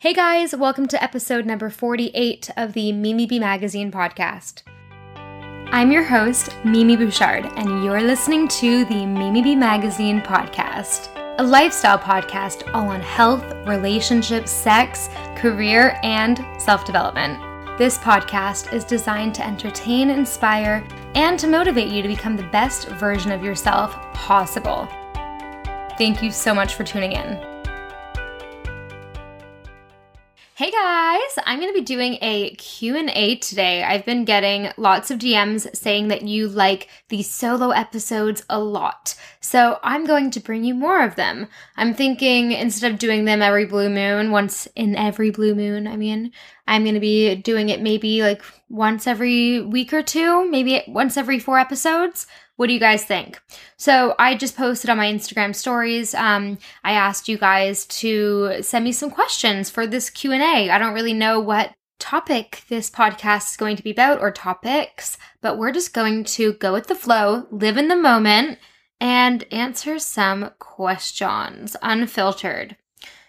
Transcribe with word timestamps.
Hey 0.00 0.14
guys, 0.14 0.56
welcome 0.56 0.88
to 0.88 1.02
episode 1.02 1.44
number 1.44 1.68
48 1.68 2.48
of 2.56 2.72
the 2.72 2.90
Mimi 2.90 3.26
B 3.26 3.38
Magazine 3.38 3.92
podcast. 3.92 4.62
I'm 5.14 5.92
your 5.92 6.04
host, 6.04 6.56
Mimi 6.64 6.96
Bouchard, 6.96 7.44
and 7.58 7.84
you're 7.84 8.00
listening 8.00 8.48
to 8.48 8.86
the 8.86 9.04
Mimi 9.04 9.42
B 9.42 9.54
Magazine 9.54 10.22
podcast, 10.22 11.10
a 11.38 11.42
lifestyle 11.42 11.98
podcast 11.98 12.66
all 12.74 12.88
on 12.88 13.02
health, 13.02 13.44
relationships, 13.66 14.50
sex, 14.50 15.10
career, 15.36 16.00
and 16.02 16.46
self 16.58 16.86
development. 16.86 17.38
This 17.76 17.98
podcast 17.98 18.72
is 18.72 18.84
designed 18.84 19.34
to 19.34 19.46
entertain, 19.46 20.08
inspire, 20.08 20.82
and 21.14 21.38
to 21.38 21.46
motivate 21.46 21.88
you 21.88 22.00
to 22.00 22.08
become 22.08 22.38
the 22.38 22.44
best 22.44 22.88
version 22.88 23.32
of 23.32 23.44
yourself 23.44 23.92
possible. 24.14 24.88
Thank 25.98 26.22
you 26.22 26.30
so 26.30 26.54
much 26.54 26.72
for 26.72 26.84
tuning 26.84 27.12
in. 27.12 27.49
Hey 30.60 30.70
guys, 30.70 31.42
I'm 31.46 31.58
going 31.58 31.72
to 31.72 31.80
be 31.80 31.86
doing 31.86 32.18
a 32.20 32.50
Q&A 32.56 33.36
today. 33.36 33.82
I've 33.82 34.04
been 34.04 34.26
getting 34.26 34.70
lots 34.76 35.10
of 35.10 35.18
DMs 35.18 35.74
saying 35.74 36.08
that 36.08 36.20
you 36.20 36.48
like 36.48 36.88
these 37.08 37.30
solo 37.30 37.70
episodes 37.70 38.44
a 38.50 38.60
lot. 38.60 39.14
So, 39.40 39.78
I'm 39.82 40.04
going 40.04 40.30
to 40.32 40.38
bring 40.38 40.62
you 40.64 40.74
more 40.74 41.02
of 41.02 41.14
them. 41.16 41.48
I'm 41.78 41.94
thinking 41.94 42.52
instead 42.52 42.92
of 42.92 42.98
doing 42.98 43.24
them 43.24 43.40
every 43.40 43.64
blue 43.64 43.88
moon, 43.88 44.32
once 44.32 44.68
in 44.76 44.96
every 44.96 45.30
blue 45.30 45.54
moon, 45.54 45.86
I 45.86 45.96
mean, 45.96 46.30
I'm 46.68 46.82
going 46.82 46.92
to 46.92 47.00
be 47.00 47.36
doing 47.36 47.70
it 47.70 47.80
maybe 47.80 48.20
like 48.20 48.42
once 48.68 49.06
every 49.06 49.62
week 49.62 49.94
or 49.94 50.02
two, 50.02 50.46
maybe 50.50 50.82
once 50.86 51.16
every 51.16 51.38
4 51.38 51.58
episodes. 51.58 52.26
What 52.60 52.66
do 52.66 52.74
you 52.74 52.78
guys 52.78 53.06
think? 53.06 53.40
So 53.78 54.14
I 54.18 54.34
just 54.34 54.54
posted 54.54 54.90
on 54.90 54.98
my 54.98 55.10
Instagram 55.10 55.56
stories. 55.56 56.12
Um, 56.12 56.58
I 56.84 56.92
asked 56.92 57.26
you 57.26 57.38
guys 57.38 57.86
to 57.86 58.56
send 58.60 58.84
me 58.84 58.92
some 58.92 59.10
questions 59.10 59.70
for 59.70 59.86
this 59.86 60.10
Q 60.10 60.32
and 60.32 60.42
A. 60.42 60.68
I 60.68 60.76
don't 60.76 60.92
really 60.92 61.14
know 61.14 61.40
what 61.40 61.72
topic 61.98 62.64
this 62.68 62.90
podcast 62.90 63.52
is 63.52 63.56
going 63.56 63.76
to 63.76 63.82
be 63.82 63.92
about 63.92 64.20
or 64.20 64.30
topics, 64.30 65.16
but 65.40 65.56
we're 65.56 65.72
just 65.72 65.94
going 65.94 66.22
to 66.24 66.52
go 66.52 66.74
with 66.74 66.86
the 66.88 66.94
flow, 66.94 67.46
live 67.50 67.78
in 67.78 67.88
the 67.88 67.96
moment, 67.96 68.58
and 69.00 69.46
answer 69.50 69.98
some 69.98 70.50
questions 70.58 71.78
unfiltered. 71.80 72.76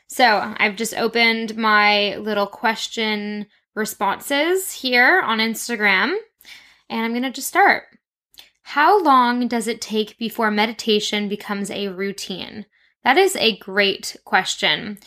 So 0.07 0.53
I've 0.57 0.75
just 0.75 0.93
opened 0.93 1.55
my 1.55 2.17
little 2.17 2.47
question 2.47 3.47
responses 3.75 4.73
here 4.73 5.21
on 5.21 5.37
Instagram, 5.37 6.17
and 6.89 7.05
I'm 7.05 7.11
going 7.11 7.23
to 7.23 7.31
just 7.31 7.47
start. 7.47 7.83
How 8.63 9.01
long 9.01 9.47
does 9.47 9.67
it 9.67 9.81
take 9.81 10.17
before 10.17 10.51
meditation 10.51 11.27
becomes 11.27 11.69
a 11.69 11.89
routine? 11.89 12.65
That 13.03 13.17
is 13.17 13.35
a 13.35 13.57
great 13.57 14.15
question. 14.23 14.99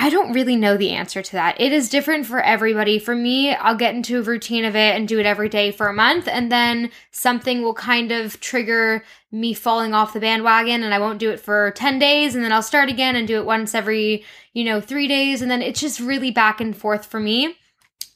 I 0.00 0.10
don't 0.10 0.32
really 0.32 0.54
know 0.54 0.76
the 0.76 0.90
answer 0.90 1.22
to 1.22 1.32
that. 1.32 1.60
It 1.60 1.72
is 1.72 1.88
different 1.88 2.24
for 2.24 2.40
everybody. 2.40 3.00
For 3.00 3.16
me, 3.16 3.52
I'll 3.52 3.74
get 3.74 3.96
into 3.96 4.20
a 4.20 4.22
routine 4.22 4.64
of 4.64 4.76
it 4.76 4.94
and 4.94 5.08
do 5.08 5.18
it 5.18 5.26
every 5.26 5.48
day 5.48 5.72
for 5.72 5.88
a 5.88 5.92
month, 5.92 6.28
and 6.28 6.52
then 6.52 6.92
something 7.10 7.62
will 7.62 7.74
kind 7.74 8.12
of 8.12 8.38
trigger 8.38 9.02
me 9.32 9.54
falling 9.54 9.94
off 9.94 10.12
the 10.12 10.20
bandwagon, 10.20 10.84
and 10.84 10.94
I 10.94 11.00
won't 11.00 11.18
do 11.18 11.32
it 11.32 11.40
for 11.40 11.72
10 11.72 11.98
days, 11.98 12.36
and 12.36 12.44
then 12.44 12.52
I'll 12.52 12.62
start 12.62 12.88
again 12.88 13.16
and 13.16 13.26
do 13.26 13.38
it 13.38 13.44
once 13.44 13.74
every, 13.74 14.24
you 14.52 14.62
know, 14.62 14.80
three 14.80 15.08
days, 15.08 15.42
and 15.42 15.50
then 15.50 15.62
it's 15.62 15.80
just 15.80 15.98
really 15.98 16.30
back 16.30 16.60
and 16.60 16.76
forth 16.76 17.06
for 17.06 17.18
me. 17.18 17.56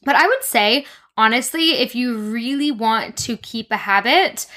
But 0.05 0.15
I 0.15 0.25
would 0.25 0.43
say, 0.43 0.85
honestly, 1.17 1.71
if 1.71 1.95
you 1.95 2.17
really 2.17 2.71
want 2.71 3.17
to 3.17 3.37
keep 3.37 3.71
a 3.71 3.77
habit, 3.77 4.47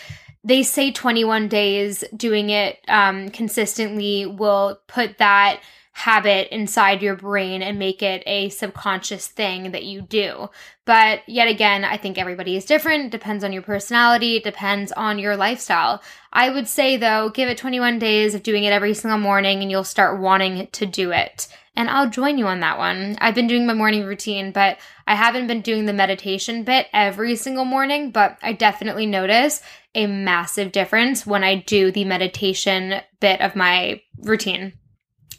they 0.44 0.62
say 0.62 0.92
21 0.92 1.48
days 1.48 2.04
doing 2.16 2.50
it 2.50 2.78
um, 2.88 3.28
consistently 3.30 4.26
will 4.26 4.78
put 4.86 5.18
that 5.18 5.60
habit 5.96 6.54
inside 6.54 7.00
your 7.00 7.16
brain 7.16 7.62
and 7.62 7.78
make 7.78 8.02
it 8.02 8.22
a 8.26 8.50
subconscious 8.50 9.28
thing 9.28 9.70
that 9.72 9.84
you 9.84 10.02
do. 10.02 10.50
But 10.84 11.26
yet 11.26 11.48
again, 11.48 11.84
I 11.84 11.96
think 11.96 12.18
everybody 12.18 12.54
is 12.54 12.66
different. 12.66 13.10
Depends 13.10 13.42
on 13.42 13.50
your 13.50 13.62
personality. 13.62 14.38
Depends 14.38 14.92
on 14.92 15.18
your 15.18 15.38
lifestyle. 15.38 16.02
I 16.34 16.50
would 16.50 16.68
say 16.68 16.98
though, 16.98 17.30
give 17.30 17.48
it 17.48 17.56
21 17.56 17.98
days 17.98 18.34
of 18.34 18.42
doing 18.42 18.64
it 18.64 18.74
every 18.74 18.92
single 18.92 19.18
morning 19.18 19.62
and 19.62 19.70
you'll 19.70 19.84
start 19.84 20.20
wanting 20.20 20.66
to 20.66 20.84
do 20.84 21.12
it. 21.12 21.48
And 21.74 21.88
I'll 21.88 22.10
join 22.10 22.36
you 22.36 22.46
on 22.46 22.60
that 22.60 22.76
one. 22.76 23.16
I've 23.18 23.34
been 23.34 23.46
doing 23.46 23.66
my 23.66 23.72
morning 23.72 24.04
routine, 24.04 24.52
but 24.52 24.76
I 25.06 25.14
haven't 25.14 25.46
been 25.46 25.62
doing 25.62 25.86
the 25.86 25.94
meditation 25.94 26.62
bit 26.62 26.88
every 26.92 27.36
single 27.36 27.64
morning, 27.64 28.10
but 28.10 28.36
I 28.42 28.52
definitely 28.52 29.06
notice 29.06 29.62
a 29.94 30.06
massive 30.06 30.72
difference 30.72 31.26
when 31.26 31.42
I 31.42 31.54
do 31.54 31.90
the 31.90 32.04
meditation 32.04 33.00
bit 33.18 33.40
of 33.40 33.56
my 33.56 34.02
routine. 34.18 34.74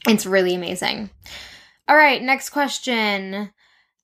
It's 0.07 0.25
really 0.25 0.55
amazing. 0.55 1.09
All 1.87 1.97
right, 1.97 2.21
next 2.21 2.49
question. 2.49 3.51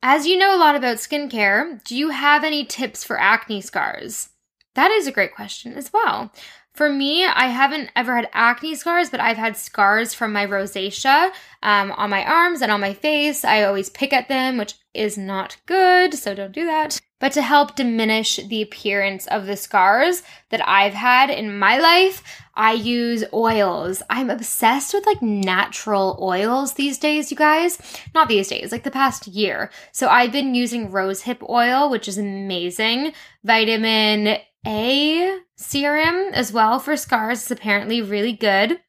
As 0.02 0.28
you 0.28 0.38
know 0.38 0.56
a 0.56 0.60
lot 0.60 0.76
about 0.76 0.98
skincare, 0.98 1.82
do 1.86 1.96
you 1.96 2.10
have 2.10 2.44
any 2.44 2.66
tips 2.66 3.04
for 3.04 3.18
acne 3.18 3.62
scars? 3.62 4.30
That 4.76 4.92
is 4.92 5.08
a 5.08 5.12
great 5.12 5.34
question 5.34 5.74
as 5.76 5.94
well. 5.94 6.34
For 6.74 6.90
me, 6.90 7.24
I 7.24 7.46
haven't 7.48 7.92
ever 7.96 8.16
had 8.16 8.30
acne 8.34 8.74
scars, 8.74 9.12
but 9.12 9.20
I've 9.20 9.38
had 9.38 9.56
scars 9.56 10.14
from 10.14 10.34
my 10.34 10.46
rosacea 10.46 11.32
um, 11.62 11.92
on 11.92 12.10
my 12.10 12.26
arms 12.26 12.62
and 12.62 12.72
on 12.72 12.82
my 12.82 12.96
face. 12.96 13.46
I 13.46 13.64
always 13.64 13.90
pick 13.92 14.12
at 14.12 14.28
them, 14.28 14.58
which 14.58 14.74
is 14.94 15.18
not 15.18 15.58
good, 15.68 16.16
so 16.16 16.34
don't 16.34 16.52
do 16.52 16.66
that. 16.66 17.00
But 17.20 17.32
to 17.34 17.44
help 17.44 17.76
diminish 17.76 18.38
the 18.38 18.64
appearance 18.64 19.28
of 19.28 19.46
the 19.46 19.56
scars 19.56 20.24
that 20.50 20.68
I've 20.68 20.96
had 20.96 21.30
in 21.30 21.58
my 21.58 21.78
life, 21.78 22.43
I 22.56 22.74
use 22.74 23.24
oils. 23.34 24.04
I'm 24.10 24.30
obsessed 24.30 24.94
with 24.94 25.06
like 25.06 25.22
natural 25.22 26.18
oils 26.22 26.74
these 26.74 26.98
days, 26.98 27.32
you 27.32 27.38
guys. 27.38 27.80
Not 28.14 28.28
these 28.28 28.48
days, 28.48 28.72
like 28.72 28.84
the 28.84 28.92
past 28.92 29.28
year. 29.28 29.72
So 29.92 30.08
I've 30.08 30.32
been 30.32 30.54
using 30.54 30.92
rosehip 30.92 31.48
oil, 31.50 31.90
which 31.90 32.08
is 32.08 32.18
amazing. 32.18 33.14
Vitamin 33.44 34.38
a 34.66 35.40
serum 35.56 36.30
as 36.34 36.54
well 36.54 36.80
for 36.80 36.96
scars 36.96 37.44
is 37.44 37.52
apparently 37.52 38.02
really 38.02 38.34
good. 38.34 38.80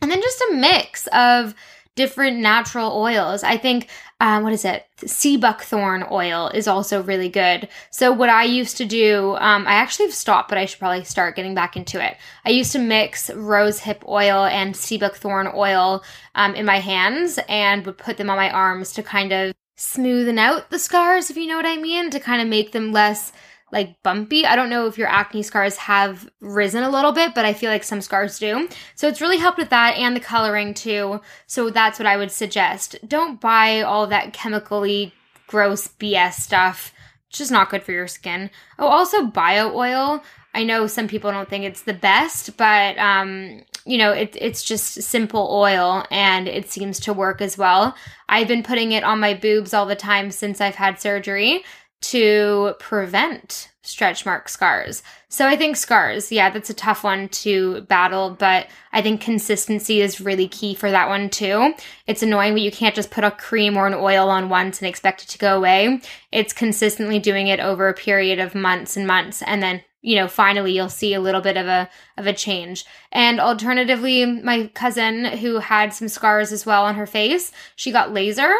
And 0.00 0.10
then 0.10 0.20
just 0.20 0.40
a 0.40 0.54
mix 0.54 1.06
of 1.08 1.54
different 1.94 2.38
natural 2.38 2.92
oils. 2.92 3.42
I 3.42 3.56
think, 3.56 3.88
um, 4.20 4.42
what 4.42 4.52
is 4.52 4.64
it? 4.64 4.86
Sea 5.04 5.36
buckthorn 5.36 6.04
oil 6.10 6.48
is 6.54 6.68
also 6.68 7.02
really 7.02 7.28
good. 7.28 7.68
So, 7.90 8.12
what 8.12 8.28
I 8.28 8.44
used 8.44 8.76
to 8.78 8.84
do, 8.84 9.36
um, 9.40 9.66
I 9.66 9.72
actually 9.72 10.06
have 10.06 10.14
stopped, 10.14 10.48
but 10.48 10.58
I 10.58 10.64
should 10.64 10.78
probably 10.78 11.04
start 11.04 11.36
getting 11.36 11.54
back 11.54 11.76
into 11.76 12.04
it. 12.04 12.16
I 12.44 12.50
used 12.50 12.72
to 12.72 12.78
mix 12.78 13.30
rose 13.30 13.80
hip 13.80 14.04
oil 14.06 14.44
and 14.44 14.76
sea 14.76 14.98
buckthorn 14.98 15.50
oil 15.54 16.02
um, 16.34 16.54
in 16.54 16.64
my 16.64 16.78
hands 16.78 17.38
and 17.48 17.84
would 17.84 17.98
put 17.98 18.16
them 18.16 18.30
on 18.30 18.36
my 18.36 18.50
arms 18.50 18.92
to 18.92 19.02
kind 19.02 19.32
of 19.32 19.52
smoothen 19.76 20.38
out 20.38 20.70
the 20.70 20.78
scars, 20.78 21.30
if 21.30 21.36
you 21.36 21.46
know 21.46 21.56
what 21.56 21.66
I 21.66 21.76
mean, 21.76 22.10
to 22.10 22.20
kind 22.20 22.40
of 22.40 22.48
make 22.48 22.72
them 22.72 22.92
less 22.92 23.32
like 23.72 24.02
bumpy. 24.02 24.44
I 24.44 24.54
don't 24.54 24.68
know 24.70 24.86
if 24.86 24.98
your 24.98 25.08
acne 25.08 25.42
scars 25.42 25.76
have 25.78 26.30
risen 26.40 26.82
a 26.82 26.90
little 26.90 27.10
bit, 27.10 27.34
but 27.34 27.46
I 27.46 27.54
feel 27.54 27.70
like 27.70 27.82
some 27.82 28.02
scars 28.02 28.38
do. 28.38 28.68
So 28.94 29.08
it's 29.08 29.22
really 29.22 29.38
helped 29.38 29.58
with 29.58 29.70
that 29.70 29.96
and 29.96 30.14
the 30.14 30.20
coloring 30.20 30.74
too. 30.74 31.20
So 31.46 31.70
that's 31.70 31.98
what 31.98 32.06
I 32.06 32.18
would 32.18 32.30
suggest. 32.30 32.96
Don't 33.08 33.40
buy 33.40 33.80
all 33.80 34.06
that 34.08 34.34
chemically 34.34 35.14
gross 35.46 35.88
BS 35.88 36.34
stuff. 36.34 36.92
It's 37.28 37.38
just 37.38 37.50
not 37.50 37.70
good 37.70 37.82
for 37.82 37.92
your 37.92 38.06
skin. 38.06 38.50
Oh, 38.78 38.86
also 38.86 39.24
bio 39.24 39.74
oil. 39.74 40.22
I 40.54 40.64
know 40.64 40.86
some 40.86 41.08
people 41.08 41.30
don't 41.30 41.48
think 41.48 41.64
it's 41.64 41.82
the 41.82 41.94
best, 41.94 42.58
but 42.58 42.98
um, 42.98 43.62
you 43.86 43.96
know, 43.96 44.12
it, 44.12 44.36
it's 44.38 44.62
just 44.62 45.02
simple 45.02 45.48
oil 45.50 46.04
and 46.10 46.46
it 46.46 46.70
seems 46.70 47.00
to 47.00 47.14
work 47.14 47.40
as 47.40 47.56
well. 47.56 47.96
I've 48.28 48.48
been 48.48 48.62
putting 48.62 48.92
it 48.92 49.02
on 49.02 49.18
my 49.18 49.32
boobs 49.32 49.72
all 49.72 49.86
the 49.86 49.96
time 49.96 50.30
since 50.30 50.60
I've 50.60 50.74
had 50.74 51.00
surgery 51.00 51.64
to 52.02 52.74
prevent 52.78 53.70
stretch 53.82 54.24
mark 54.24 54.48
scars. 54.48 55.02
So 55.28 55.46
I 55.46 55.56
think 55.56 55.76
scars, 55.76 56.30
yeah, 56.30 56.50
that's 56.50 56.70
a 56.70 56.74
tough 56.74 57.02
one 57.02 57.28
to 57.30 57.82
battle, 57.82 58.36
but 58.38 58.68
I 58.92 59.02
think 59.02 59.20
consistency 59.20 60.00
is 60.00 60.20
really 60.20 60.46
key 60.46 60.74
for 60.74 60.90
that 60.90 61.08
one 61.08 61.30
too. 61.30 61.74
It's 62.06 62.22
annoying, 62.22 62.52
but 62.52 62.62
you 62.62 62.70
can't 62.70 62.94
just 62.94 63.10
put 63.10 63.24
a 63.24 63.30
cream 63.30 63.76
or 63.76 63.86
an 63.86 63.94
oil 63.94 64.28
on 64.28 64.48
once 64.48 64.80
and 64.80 64.88
expect 64.88 65.24
it 65.24 65.28
to 65.30 65.38
go 65.38 65.56
away. 65.56 66.00
It's 66.30 66.52
consistently 66.52 67.18
doing 67.18 67.48
it 67.48 67.60
over 67.60 67.88
a 67.88 67.94
period 67.94 68.38
of 68.38 68.54
months 68.54 68.96
and 68.96 69.06
months 69.06 69.42
and 69.42 69.62
then 69.62 69.82
you 70.02 70.16
know 70.16 70.28
finally 70.28 70.72
you'll 70.72 70.88
see 70.88 71.14
a 71.14 71.20
little 71.20 71.40
bit 71.40 71.56
of 71.56 71.66
a 71.66 71.88
of 72.18 72.26
a 72.26 72.32
change 72.32 72.84
and 73.12 73.38
alternatively 73.38 74.26
my 74.26 74.66
cousin 74.74 75.24
who 75.24 75.58
had 75.58 75.94
some 75.94 76.08
scars 76.08 76.50
as 76.50 76.66
well 76.66 76.84
on 76.84 76.96
her 76.96 77.06
face 77.06 77.52
she 77.76 77.92
got 77.92 78.12
laser 78.12 78.52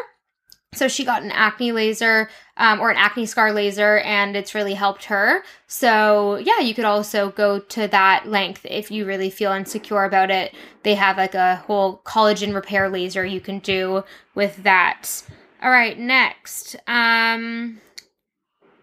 so 0.75 0.89
she 0.89 1.05
got 1.05 1.23
an 1.23 1.31
acne 1.31 1.73
laser 1.73 2.31
um, 2.57 2.81
or 2.81 2.91
an 2.91 2.97
acne 2.97 3.27
scar 3.27 3.53
laser, 3.53 3.99
and 3.99 4.37
it's 4.37 4.55
really 4.55 4.75
helped 4.75 5.05
her. 5.05 5.43
So 5.67 6.37
yeah, 6.37 6.61
you 6.61 6.75
could 6.75 6.85
also 6.85 7.31
go 7.31 7.59
to 7.59 7.89
that 7.89 8.27
length 8.27 8.65
if 8.69 8.91
you 8.91 9.05
really 9.05 9.31
feel 9.31 9.53
insecure 9.53 10.05
about 10.05 10.31
it. 10.31 10.55
They 10.83 10.95
have 10.95 11.17
like 11.17 11.35
a 11.35 11.57
whole 11.57 12.01
collagen 12.05 12.55
repair 12.55 12.89
laser 12.89 13.25
you 13.25 13.41
can 13.41 13.59
do 13.59 14.05
with 14.35 14.63
that. 14.63 15.23
All 15.63 15.71
right, 15.71 15.99
next. 15.99 16.77
Um, 16.87 17.81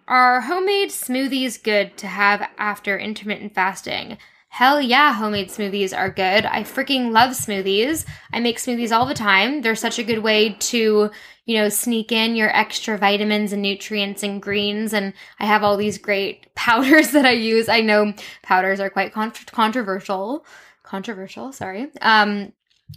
are 0.07 0.41
homemade 0.41 0.89
smoothies 0.89 1.61
good 1.61 1.97
to 1.97 2.07
have 2.07 2.49
after 2.57 2.97
intermittent 2.97 3.53
fasting? 3.53 4.17
Hell 4.49 4.81
yeah, 4.81 5.13
homemade 5.13 5.49
smoothies 5.49 5.97
are 5.97 6.09
good. 6.09 6.45
I 6.45 6.63
freaking 6.63 7.11
love 7.11 7.31
smoothies. 7.31 8.05
I 8.33 8.39
make 8.39 8.57
smoothies 8.57 8.91
all 8.91 9.05
the 9.05 9.13
time. 9.13 9.61
They're 9.61 9.75
such 9.75 9.99
a 9.99 10.03
good 10.03 10.19
way 10.19 10.55
to, 10.59 11.11
you 11.45 11.55
know, 11.57 11.69
sneak 11.69 12.11
in 12.11 12.35
your 12.35 12.49
extra 12.55 12.97
vitamins 12.97 13.53
and 13.53 13.61
nutrients 13.61 14.23
and 14.23 14.41
greens. 14.41 14.91
And 14.91 15.13
I 15.39 15.45
have 15.45 15.63
all 15.63 15.77
these 15.77 15.97
great 15.99 16.53
powders 16.55 17.11
that 17.11 17.25
I 17.25 17.31
use. 17.31 17.69
I 17.69 17.81
know 17.81 18.13
powders 18.41 18.79
are 18.79 18.89
quite 18.89 19.13
con- 19.13 19.31
controversial. 19.51 20.45
Controversial, 20.83 21.53
sorry. 21.53 21.87
Um, 22.01 22.51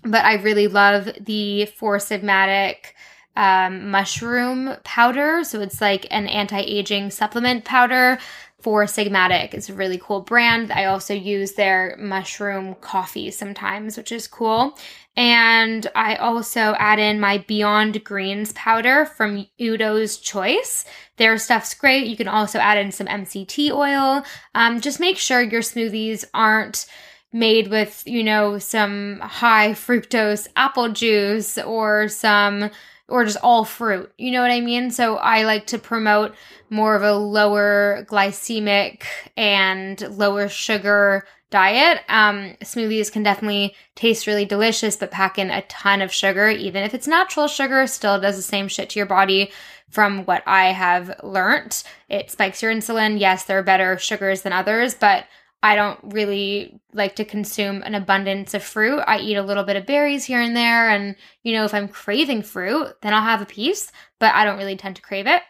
but 0.04 0.24
I 0.24 0.34
really 0.34 0.68
love 0.68 1.10
the 1.20 1.66
Four 1.66 1.98
Sigmatic 1.98 2.94
um, 3.36 3.90
mushroom 3.90 4.76
powder. 4.84 5.44
So 5.44 5.60
it's 5.60 5.80
like 5.80 6.06
an 6.10 6.26
anti 6.26 6.60
aging 6.60 7.10
supplement 7.10 7.64
powder 7.64 8.18
Four 8.62 8.84
Sigmatic. 8.84 9.54
It's 9.54 9.68
a 9.68 9.74
really 9.74 9.98
cool 9.98 10.20
brand. 10.20 10.70
I 10.70 10.84
also 10.84 11.14
use 11.14 11.52
their 11.52 11.96
mushroom 11.98 12.76
coffee 12.76 13.32
sometimes, 13.32 13.96
which 13.96 14.12
is 14.12 14.28
cool. 14.28 14.78
And 15.16 15.86
I 15.96 16.14
also 16.14 16.74
add 16.78 17.00
in 17.00 17.18
my 17.18 17.38
Beyond 17.38 18.04
Greens 18.04 18.52
powder 18.52 19.04
from 19.04 19.46
Udo's 19.58 20.16
Choice. 20.16 20.84
Their 21.16 21.36
stuff's 21.38 21.74
great. 21.74 22.06
You 22.06 22.16
can 22.16 22.28
also 22.28 22.60
add 22.60 22.78
in 22.78 22.92
some 22.92 23.08
MCT 23.08 23.72
oil. 23.72 24.22
Um, 24.54 24.80
just 24.80 25.00
make 25.00 25.18
sure 25.18 25.42
your 25.42 25.62
smoothies 25.62 26.24
aren't 26.32 26.86
made 27.32 27.68
with, 27.68 28.02
you 28.06 28.22
know, 28.22 28.58
some 28.58 29.18
high 29.20 29.72
fructose 29.72 30.46
apple 30.54 30.90
juice 30.90 31.58
or 31.58 32.06
some 32.08 32.70
or 33.12 33.26
just 33.26 33.36
all 33.42 33.62
fruit. 33.62 34.10
You 34.16 34.30
know 34.30 34.40
what 34.40 34.50
I 34.50 34.62
mean? 34.62 34.90
So 34.90 35.16
I 35.16 35.42
like 35.42 35.66
to 35.66 35.78
promote 35.78 36.34
more 36.70 36.96
of 36.96 37.02
a 37.02 37.12
lower 37.12 38.06
glycemic 38.08 39.02
and 39.36 40.00
lower 40.16 40.48
sugar 40.48 41.26
diet. 41.50 42.00
Um, 42.08 42.56
smoothies 42.62 43.12
can 43.12 43.22
definitely 43.22 43.76
taste 43.94 44.26
really 44.26 44.46
delicious, 44.46 44.96
but 44.96 45.10
pack 45.10 45.38
in 45.38 45.50
a 45.50 45.60
ton 45.62 46.00
of 46.00 46.10
sugar. 46.10 46.48
Even 46.48 46.84
if 46.84 46.94
it's 46.94 47.06
natural 47.06 47.48
sugar, 47.48 47.86
still 47.86 48.18
does 48.18 48.36
the 48.36 48.42
same 48.42 48.66
shit 48.66 48.88
to 48.90 48.98
your 48.98 49.06
body. 49.06 49.52
From 49.90 50.24
what 50.24 50.42
I 50.46 50.72
have 50.72 51.20
learned, 51.22 51.82
it 52.08 52.30
spikes 52.30 52.62
your 52.62 52.72
insulin. 52.72 53.20
Yes, 53.20 53.44
there 53.44 53.58
are 53.58 53.62
better 53.62 53.98
sugars 53.98 54.40
than 54.40 54.54
others, 54.54 54.94
but 54.94 55.26
I 55.62 55.76
don't 55.76 55.98
really 56.02 56.80
like 56.92 57.16
to 57.16 57.24
consume 57.24 57.82
an 57.82 57.94
abundance 57.94 58.52
of 58.52 58.64
fruit. 58.64 59.00
I 59.06 59.18
eat 59.18 59.36
a 59.36 59.42
little 59.42 59.62
bit 59.62 59.76
of 59.76 59.86
berries 59.86 60.24
here 60.24 60.40
and 60.40 60.56
there. 60.56 60.90
And, 60.90 61.14
you 61.44 61.52
know, 61.52 61.64
if 61.64 61.72
I'm 61.72 61.88
craving 61.88 62.42
fruit, 62.42 62.94
then 63.00 63.14
I'll 63.14 63.22
have 63.22 63.42
a 63.42 63.46
piece, 63.46 63.92
but 64.18 64.34
I 64.34 64.44
don't 64.44 64.58
really 64.58 64.76
tend 64.76 64.96
to 64.96 65.02
crave 65.02 65.26
it. 65.26 65.42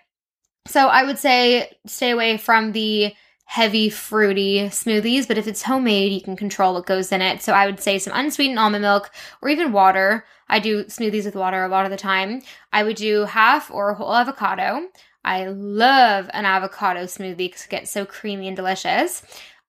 So 0.66 0.88
I 0.88 1.04
would 1.04 1.18
say 1.18 1.72
stay 1.86 2.10
away 2.10 2.36
from 2.36 2.72
the 2.72 3.14
heavy 3.46 3.90
fruity 3.90 4.60
smoothies, 4.68 5.26
but 5.28 5.36
if 5.38 5.46
it's 5.46 5.62
homemade, 5.62 6.12
you 6.12 6.20
can 6.20 6.36
control 6.36 6.74
what 6.74 6.86
goes 6.86 7.10
in 7.10 7.20
it. 7.20 7.42
So 7.42 7.52
I 7.52 7.66
would 7.66 7.80
say 7.80 7.98
some 7.98 8.14
unsweetened 8.14 8.58
almond 8.58 8.82
milk 8.82 9.10
or 9.40 9.48
even 9.48 9.72
water. 9.72 10.24
I 10.48 10.58
do 10.58 10.84
smoothies 10.84 11.24
with 11.24 11.34
water 11.34 11.64
a 11.64 11.68
lot 11.68 11.84
of 11.84 11.90
the 11.90 11.96
time. 11.96 12.42
I 12.72 12.82
would 12.82 12.96
do 12.96 13.24
half 13.24 13.70
or 13.70 13.90
a 13.90 13.94
whole 13.94 14.14
avocado. 14.14 14.88
I 15.24 15.46
love 15.46 16.30
an 16.32 16.44
avocado 16.46 17.04
smoothie 17.04 17.36
because 17.36 17.64
it 17.64 17.70
gets 17.70 17.90
so 17.90 18.04
creamy 18.04 18.48
and 18.48 18.56
delicious. 18.56 19.22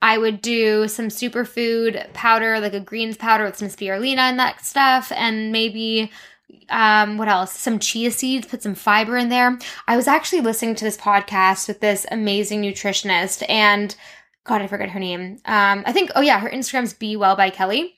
I 0.03 0.17
would 0.17 0.41
do 0.41 0.89
some 0.89 1.07
superfood 1.07 2.11
powder, 2.11 2.59
like 2.59 2.73
a 2.73 2.81
greens 2.81 3.15
powder 3.15 3.45
with 3.45 3.55
some 3.55 3.69
spirulina 3.69 4.17
and 4.17 4.37
that 4.37 4.65
stuff, 4.65 5.13
and 5.15 5.53
maybe 5.53 6.11
um 6.69 7.17
what 7.17 7.29
else? 7.29 7.57
Some 7.57 7.79
chia 7.79 8.11
seeds 8.11 8.45
put 8.45 8.61
some 8.61 8.75
fiber 8.75 9.15
in 9.15 9.29
there. 9.29 9.57
I 9.87 9.95
was 9.95 10.07
actually 10.07 10.41
listening 10.41 10.75
to 10.75 10.83
this 10.83 10.97
podcast 10.97 11.69
with 11.69 11.79
this 11.79 12.05
amazing 12.11 12.61
nutritionist 12.61 13.45
and 13.47 13.95
god 14.43 14.61
i 14.61 14.67
forget 14.67 14.89
her 14.89 14.99
name. 14.99 15.39
Um 15.45 15.83
i 15.85 15.93
think 15.93 16.11
oh 16.15 16.21
yeah 16.21 16.39
her 16.39 16.49
instagram's 16.49 16.93
be 16.93 17.15
well 17.15 17.37
by 17.37 17.49
kelly 17.49 17.95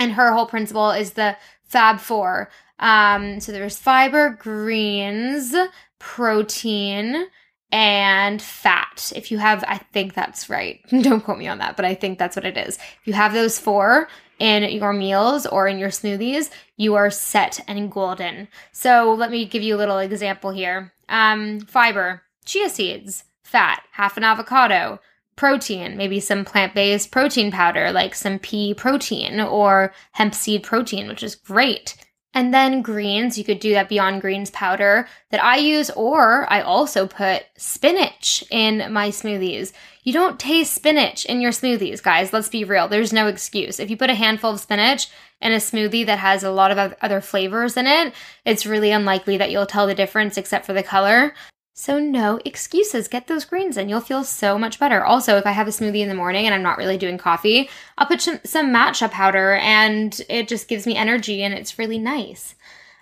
and 0.00 0.12
her 0.12 0.32
whole 0.32 0.46
principle 0.46 0.90
is 0.90 1.12
the 1.12 1.36
fab 1.62 2.00
four. 2.00 2.50
Um 2.80 3.38
so 3.38 3.52
there's 3.52 3.78
fiber 3.78 4.30
greens 4.30 5.54
protein 6.00 7.28
and 7.72 8.40
fat. 8.40 9.12
If 9.14 9.30
you 9.30 9.38
have, 9.38 9.64
I 9.66 9.78
think 9.78 10.14
that's 10.14 10.48
right. 10.48 10.80
Don't 11.02 11.22
quote 11.22 11.38
me 11.38 11.48
on 11.48 11.58
that, 11.58 11.76
but 11.76 11.84
I 11.84 11.94
think 11.94 12.18
that's 12.18 12.36
what 12.36 12.44
it 12.44 12.56
is. 12.56 12.76
If 12.76 13.06
you 13.06 13.12
have 13.12 13.32
those 13.32 13.58
four 13.58 14.08
in 14.38 14.64
your 14.64 14.92
meals 14.92 15.46
or 15.46 15.66
in 15.66 15.78
your 15.78 15.88
smoothies, 15.88 16.50
you 16.76 16.94
are 16.94 17.10
set 17.10 17.60
and 17.66 17.90
golden. 17.90 18.48
So 18.72 19.14
let 19.14 19.30
me 19.30 19.44
give 19.46 19.62
you 19.62 19.74
a 19.74 19.78
little 19.78 19.98
example 19.98 20.50
here. 20.50 20.92
Um, 21.08 21.60
fiber, 21.60 22.22
chia 22.44 22.68
seeds, 22.68 23.24
fat, 23.42 23.82
half 23.92 24.16
an 24.16 24.24
avocado, 24.24 25.00
protein, 25.36 25.96
maybe 25.96 26.18
some 26.18 26.44
plant 26.44 26.74
based 26.74 27.10
protein 27.10 27.50
powder 27.50 27.92
like 27.92 28.14
some 28.14 28.38
pea 28.38 28.74
protein 28.74 29.40
or 29.40 29.92
hemp 30.12 30.34
seed 30.34 30.62
protein, 30.62 31.08
which 31.08 31.22
is 31.22 31.34
great. 31.34 31.96
And 32.36 32.52
then 32.52 32.82
greens, 32.82 33.38
you 33.38 33.44
could 33.44 33.60
do 33.60 33.72
that 33.72 33.88
Beyond 33.88 34.20
Greens 34.20 34.50
powder 34.50 35.08
that 35.30 35.42
I 35.42 35.56
use, 35.56 35.88
or 35.88 36.46
I 36.52 36.60
also 36.60 37.06
put 37.06 37.46
spinach 37.56 38.44
in 38.50 38.92
my 38.92 39.08
smoothies. 39.08 39.72
You 40.02 40.12
don't 40.12 40.38
taste 40.38 40.74
spinach 40.74 41.24
in 41.24 41.40
your 41.40 41.50
smoothies, 41.50 42.02
guys. 42.02 42.34
Let's 42.34 42.50
be 42.50 42.62
real. 42.62 42.88
There's 42.88 43.10
no 43.10 43.26
excuse. 43.26 43.80
If 43.80 43.88
you 43.88 43.96
put 43.96 44.10
a 44.10 44.14
handful 44.14 44.50
of 44.50 44.60
spinach 44.60 45.08
in 45.40 45.52
a 45.52 45.56
smoothie 45.56 46.04
that 46.04 46.18
has 46.18 46.42
a 46.42 46.50
lot 46.50 46.70
of 46.70 46.94
other 47.00 47.22
flavors 47.22 47.74
in 47.74 47.86
it, 47.86 48.12
it's 48.44 48.66
really 48.66 48.90
unlikely 48.90 49.38
that 49.38 49.50
you'll 49.50 49.64
tell 49.64 49.86
the 49.86 49.94
difference 49.94 50.36
except 50.36 50.66
for 50.66 50.74
the 50.74 50.82
color. 50.82 51.32
So, 51.78 51.98
no 51.98 52.40
excuses. 52.46 53.06
Get 53.06 53.26
those 53.26 53.44
greens 53.44 53.76
in. 53.76 53.90
You'll 53.90 54.00
feel 54.00 54.24
so 54.24 54.58
much 54.58 54.78
better. 54.80 55.04
Also, 55.04 55.36
if 55.36 55.44
I 55.44 55.50
have 55.50 55.68
a 55.68 55.70
smoothie 55.70 56.00
in 56.00 56.08
the 56.08 56.14
morning 56.14 56.46
and 56.46 56.54
I'm 56.54 56.62
not 56.62 56.78
really 56.78 56.96
doing 56.96 57.18
coffee, 57.18 57.68
I'll 57.98 58.06
put 58.06 58.22
some, 58.22 58.40
some 58.44 58.72
matcha 58.72 59.10
powder 59.10 59.56
and 59.56 60.18
it 60.30 60.48
just 60.48 60.68
gives 60.68 60.86
me 60.86 60.96
energy 60.96 61.42
and 61.42 61.52
it's 61.52 61.78
really 61.78 61.98
nice. 61.98 62.54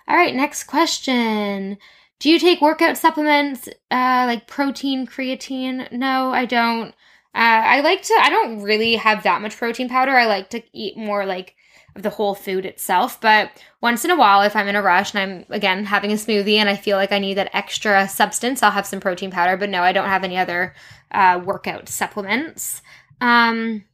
All 0.09 0.17
right, 0.17 0.35
next 0.35 0.65
question. 0.65 1.77
Do 2.19 2.29
you 2.29 2.37
take 2.37 2.59
workout 2.59 2.97
supplements 2.97 3.69
uh, 3.91 4.25
like 4.27 4.45
protein, 4.45 5.07
creatine? 5.07 5.89
No, 5.93 6.33
I 6.33 6.43
don't. 6.43 6.89
Uh, 7.33 7.63
I 7.63 7.79
like 7.79 8.01
to, 8.01 8.13
I 8.21 8.29
don't 8.29 8.61
really 8.61 8.95
have 8.95 9.23
that 9.23 9.41
much 9.41 9.55
protein 9.55 9.87
powder. 9.87 10.11
I 10.11 10.25
like 10.25 10.49
to 10.49 10.61
eat 10.73 10.97
more 10.97 11.25
like 11.25 11.55
of 11.95 12.03
the 12.03 12.09
whole 12.09 12.35
food 12.35 12.65
itself. 12.65 13.19
But 13.21 13.51
once 13.81 14.03
in 14.03 14.11
a 14.11 14.15
while, 14.17 14.41
if 14.41 14.55
I'm 14.55 14.67
in 14.67 14.75
a 14.75 14.81
rush 14.81 15.13
and 15.13 15.19
I'm 15.21 15.45
again 15.49 15.85
having 15.85 16.11
a 16.11 16.15
smoothie 16.15 16.57
and 16.57 16.69
I 16.69 16.75
feel 16.75 16.97
like 16.97 17.11
I 17.11 17.19
need 17.19 17.35
that 17.35 17.55
extra 17.55 18.07
substance, 18.07 18.61
I'll 18.61 18.71
have 18.71 18.85
some 18.85 18.99
protein 18.99 19.31
powder. 19.31 19.57
But 19.57 19.69
no, 19.69 19.81
I 19.81 19.91
don't 19.91 20.09
have 20.09 20.23
any 20.23 20.37
other 20.37 20.75
uh, 21.11 21.41
workout 21.43 21.87
supplements. 21.89 22.81
Um, 23.21 23.85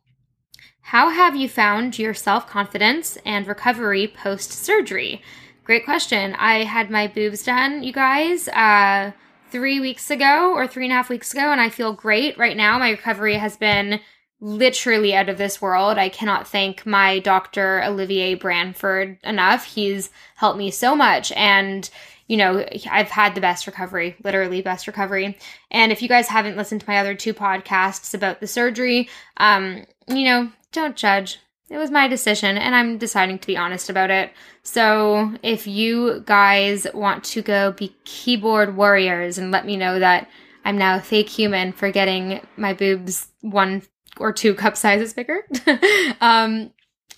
how 0.82 1.10
have 1.10 1.36
you 1.36 1.48
found 1.48 1.98
your 2.00 2.14
self 2.14 2.48
confidence 2.48 3.18
and 3.26 3.48
recovery 3.48 4.08
post 4.08 4.52
surgery? 4.52 5.22
Great 5.64 5.86
question. 5.86 6.34
I 6.36 6.64
had 6.64 6.90
my 6.90 7.08
boobs 7.08 7.44
done, 7.44 7.84
you 7.84 7.94
guys, 7.94 8.48
uh, 8.50 9.12
three 9.52 9.80
weeks 9.80 10.10
ago 10.10 10.54
or 10.54 10.68
three 10.68 10.86
and 10.86 10.92
a 10.92 10.96
half 10.96 11.10
weeks 11.10 11.34
ago, 11.34 11.52
and 11.52 11.62
I 11.62 11.70
feel 11.70 11.94
great 11.94 12.38
right 12.38 12.58
now. 12.58 12.80
My 12.80 12.90
recovery 12.90 13.36
has 13.36 13.58
been 13.58 14.00
literally 14.42 15.14
out 15.16 15.30
of 15.30 15.38
this 15.38 15.62
world. 15.62 15.98
I 15.98 16.10
cannot 16.10 16.48
thank 16.48 16.86
my 16.86 17.20
doctor, 17.20 17.82
Olivier 17.84 18.34
Branford, 18.34 19.18
enough. 19.24 19.66
He's 19.66 20.10
helped 20.36 20.58
me 20.58 20.72
so 20.72 20.96
much. 20.96 21.32
And, 21.34 21.88
you 22.28 22.38
know, 22.38 22.66
I've 22.90 23.10
had 23.10 23.36
the 23.36 23.42
best 23.42 23.68
recovery, 23.68 24.16
literally 24.24 24.62
best 24.62 24.88
recovery. 24.88 25.38
And 25.70 25.92
if 25.92 26.02
you 26.02 26.10
guys 26.10 26.28
haven't 26.28 26.58
listened 26.58 26.82
to 26.82 26.90
my 26.90 26.98
other 26.98 27.14
two 27.14 27.36
podcasts 27.36 28.16
about 28.16 28.40
the 28.40 28.48
surgery, 28.48 29.08
um, 29.38 29.86
you 30.08 30.26
know, 30.26 30.52
don't 30.72 30.96
judge. 30.96 31.40
It 31.70 31.78
was 31.78 31.92
my 31.92 32.10
decision, 32.10 32.58
and 32.58 32.76
I'm 32.76 32.98
deciding 32.98 33.40
to 33.40 33.48
be 33.48 33.56
honest 33.56 33.90
about 33.90 34.12
it. 34.12 34.34
So, 34.62 35.34
if 35.42 35.68
you 35.68 36.22
guys 36.26 36.86
want 36.94 37.24
to 37.26 37.42
go 37.42 37.72
be 37.72 37.96
keyboard 38.04 38.76
warriors 38.76 39.38
and 39.38 39.52
let 39.52 39.66
me 39.66 39.78
know 39.78 39.98
that 39.98 40.28
I'm 40.66 40.78
now 40.78 40.98
a 40.98 41.02
fake 41.02 41.30
human 41.30 41.72
for 41.72 41.90
getting 41.90 42.46
my 42.58 42.74
boobs 42.74 43.28
one 43.40 43.84
or 44.22 44.32
two 44.32 44.54
cup 44.54 44.78
sizes 44.78 45.14
bigger, 45.14 45.42
um, 46.22 46.72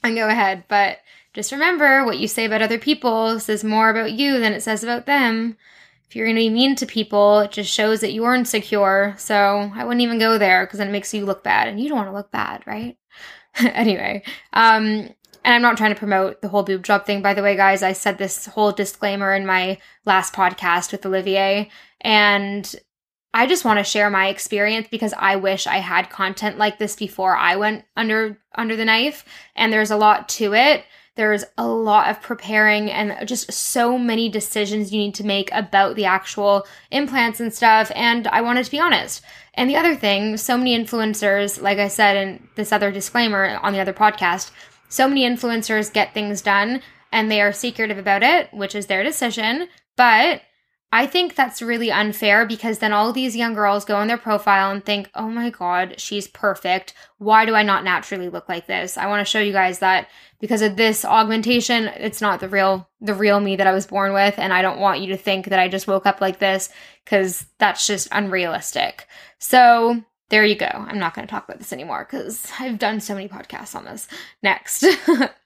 and 0.04 0.16
go 0.16 0.28
ahead. 0.28 0.64
But 0.68 1.00
just 1.34 1.52
remember 1.52 2.06
what 2.06 2.20
you 2.20 2.28
say 2.28 2.46
about 2.46 2.62
other 2.62 2.80
people 2.80 3.40
says 3.40 3.64
more 3.64 3.90
about 3.90 4.14
you 4.14 4.40
than 4.40 4.54
it 4.54 4.62
says 4.62 4.84
about 4.84 5.06
them. 5.06 5.58
If 6.08 6.16
you're 6.16 6.28
going 6.28 6.36
to 6.36 6.42
be 6.42 6.50
mean 6.50 6.76
to 6.76 6.86
people, 6.86 7.40
it 7.40 7.52
just 7.52 7.74
shows 7.74 8.02
that 8.02 8.14
you're 8.14 8.36
insecure. 8.36 9.16
So 9.18 9.72
I 9.74 9.84
wouldn't 9.84 10.02
even 10.02 10.20
go 10.20 10.38
there 10.38 10.66
because 10.66 10.78
then 10.78 10.90
it 10.90 10.92
makes 10.92 11.14
you 11.14 11.26
look 11.26 11.44
bad, 11.44 11.68
and 11.68 11.80
you 11.80 11.90
don't 11.90 11.98
want 11.98 12.10
to 12.10 12.16
look 12.16 12.32
bad, 12.32 12.64
right? 12.66 12.98
anyway, 13.56 14.24
um, 14.54 15.10
and 15.46 15.54
I'm 15.54 15.62
not 15.62 15.78
trying 15.78 15.94
to 15.94 16.00
promote 16.00 16.42
the 16.42 16.48
whole 16.48 16.64
boob 16.64 16.84
job 16.84 17.06
thing, 17.06 17.22
by 17.22 17.34
the 17.34 17.44
way, 17.44 17.56
guys. 17.56 17.84
I 17.84 17.94
said 17.94 18.18
this 18.18 18.46
whole 18.46 18.72
disclaimer 18.72 19.34
in 19.34 19.46
my 19.46 19.78
last 20.06 20.34
podcast 20.34 20.92
with 20.92 21.06
Olivier, 21.06 21.70
and 22.02 22.76
I 23.34 23.48
just 23.48 23.66
want 23.66 23.80
to 23.80 23.84
share 23.84 24.10
my 24.10 24.28
experience 24.28 24.88
because 24.92 25.14
I 25.18 25.38
wish 25.38 25.66
I 25.66 25.78
had 25.78 26.10
content 26.10 26.58
like 26.58 26.78
this 26.78 26.96
before 26.96 27.36
I 27.36 27.56
went 27.56 27.86
under 27.98 28.38
under 28.56 28.76
the 28.76 28.86
knife 28.86 29.26
and 29.56 29.74
there's 29.74 29.92
a 29.92 29.98
lot 29.98 30.30
to 30.30 30.54
it 30.54 30.86
There's 31.16 31.46
a 31.60 31.68
lot 31.68 32.10
of 32.10 32.22
preparing 32.24 32.90
and 32.90 33.28
just 33.28 33.52
so 33.52 34.00
many 34.00 34.30
decisions 34.30 34.92
you 34.92 35.00
need 35.00 35.14
to 35.16 35.26
make 35.26 35.52
about 35.52 35.96
the 35.96 36.06
actual 36.06 36.66
implants 36.90 37.40
and 37.40 37.54
stuff. 37.54 37.92
And 37.96 38.28
I 38.28 38.42
wanted 38.42 38.66
to 38.66 38.72
be 38.72 38.80
honest. 38.80 39.22
And 39.54 39.70
the 39.70 39.76
other 39.76 39.96
thing, 39.96 40.38
so 40.38 40.58
many 40.58 40.76
influencers, 40.76 41.62
like 41.62 41.78
I 41.78 41.88
said 41.88 42.18
in 42.18 42.48
this 42.56 42.72
other 42.72 42.92
disclaimer 42.92 43.60
on 43.62 43.74
the 43.74 43.80
other 43.80 43.94
podcast, 43.94 44.50
so 44.90 45.08
many 45.08 45.24
influencers 45.24 45.94
get 45.94 46.16
things 46.16 46.42
done 46.42 46.82
and 47.12 47.30
they 47.30 47.42
are 47.42 47.54
secretive 47.54 48.00
about 48.00 48.24
it, 48.24 48.52
which 48.52 48.74
is 48.74 48.88
their 48.88 49.04
decision. 49.04 49.68
But 49.96 50.42
I 50.94 51.08
think 51.08 51.34
that's 51.34 51.60
really 51.60 51.92
unfair 51.92 52.46
because 52.46 52.78
then 52.78 52.94
all 52.94 53.12
these 53.12 53.36
young 53.36 53.56
girls 53.56 53.84
go 53.84 53.96
on 53.96 54.06
their 54.06 54.16
profile 54.16 54.70
and 54.70 54.86
think, 54.86 55.10
oh 55.16 55.28
my 55.28 55.50
God, 55.50 55.96
she's 55.98 56.28
perfect. 56.28 56.94
Why 57.18 57.48
do 57.48 57.56
I 57.56 57.64
not 57.64 57.84
naturally 57.84 58.30
look 58.30 58.48
like 58.48 58.68
this? 58.68 58.96
I 58.96 59.08
want 59.08 59.26
to 59.26 59.30
show 59.30 59.40
you 59.40 59.52
guys 59.52 59.80
that 59.80 60.08
because 60.40 60.62
of 60.62 60.76
this 60.76 61.04
augmentation, 61.04 61.86
it's 61.86 62.22
not 62.22 62.40
the 62.40 62.48
real, 62.48 62.88
the 63.02 63.16
real 63.16 63.40
me 63.40 63.56
that 63.56 63.66
I 63.66 63.74
was 63.74 63.88
born 63.88 64.14
with. 64.14 64.38
And 64.38 64.54
I 64.54 64.62
don't 64.62 64.80
want 64.80 65.02
you 65.02 65.08
to 65.08 65.18
think 65.18 65.48
that 65.48 65.58
I 65.58 65.68
just 65.68 65.88
woke 65.88 66.06
up 66.06 66.22
like 66.22 66.38
this 66.38 66.70
because 67.04 67.48
that's 67.58 67.88
just 67.88 68.08
unrealistic. 68.12 69.08
So 69.40 70.00
there 70.30 70.46
you 70.46 70.54
go. 70.54 70.68
I'm 70.68 71.00
not 71.00 71.16
going 71.16 71.28
to 71.28 71.32
talk 71.32 71.46
about 71.46 71.58
this 71.58 71.74
anymore 71.74 72.08
because 72.08 72.52
I've 72.60 72.78
done 72.78 73.00
so 73.00 73.16
many 73.16 73.28
podcasts 73.28 73.74
on 73.74 73.86
this. 73.86 74.08
Next. 74.44 74.86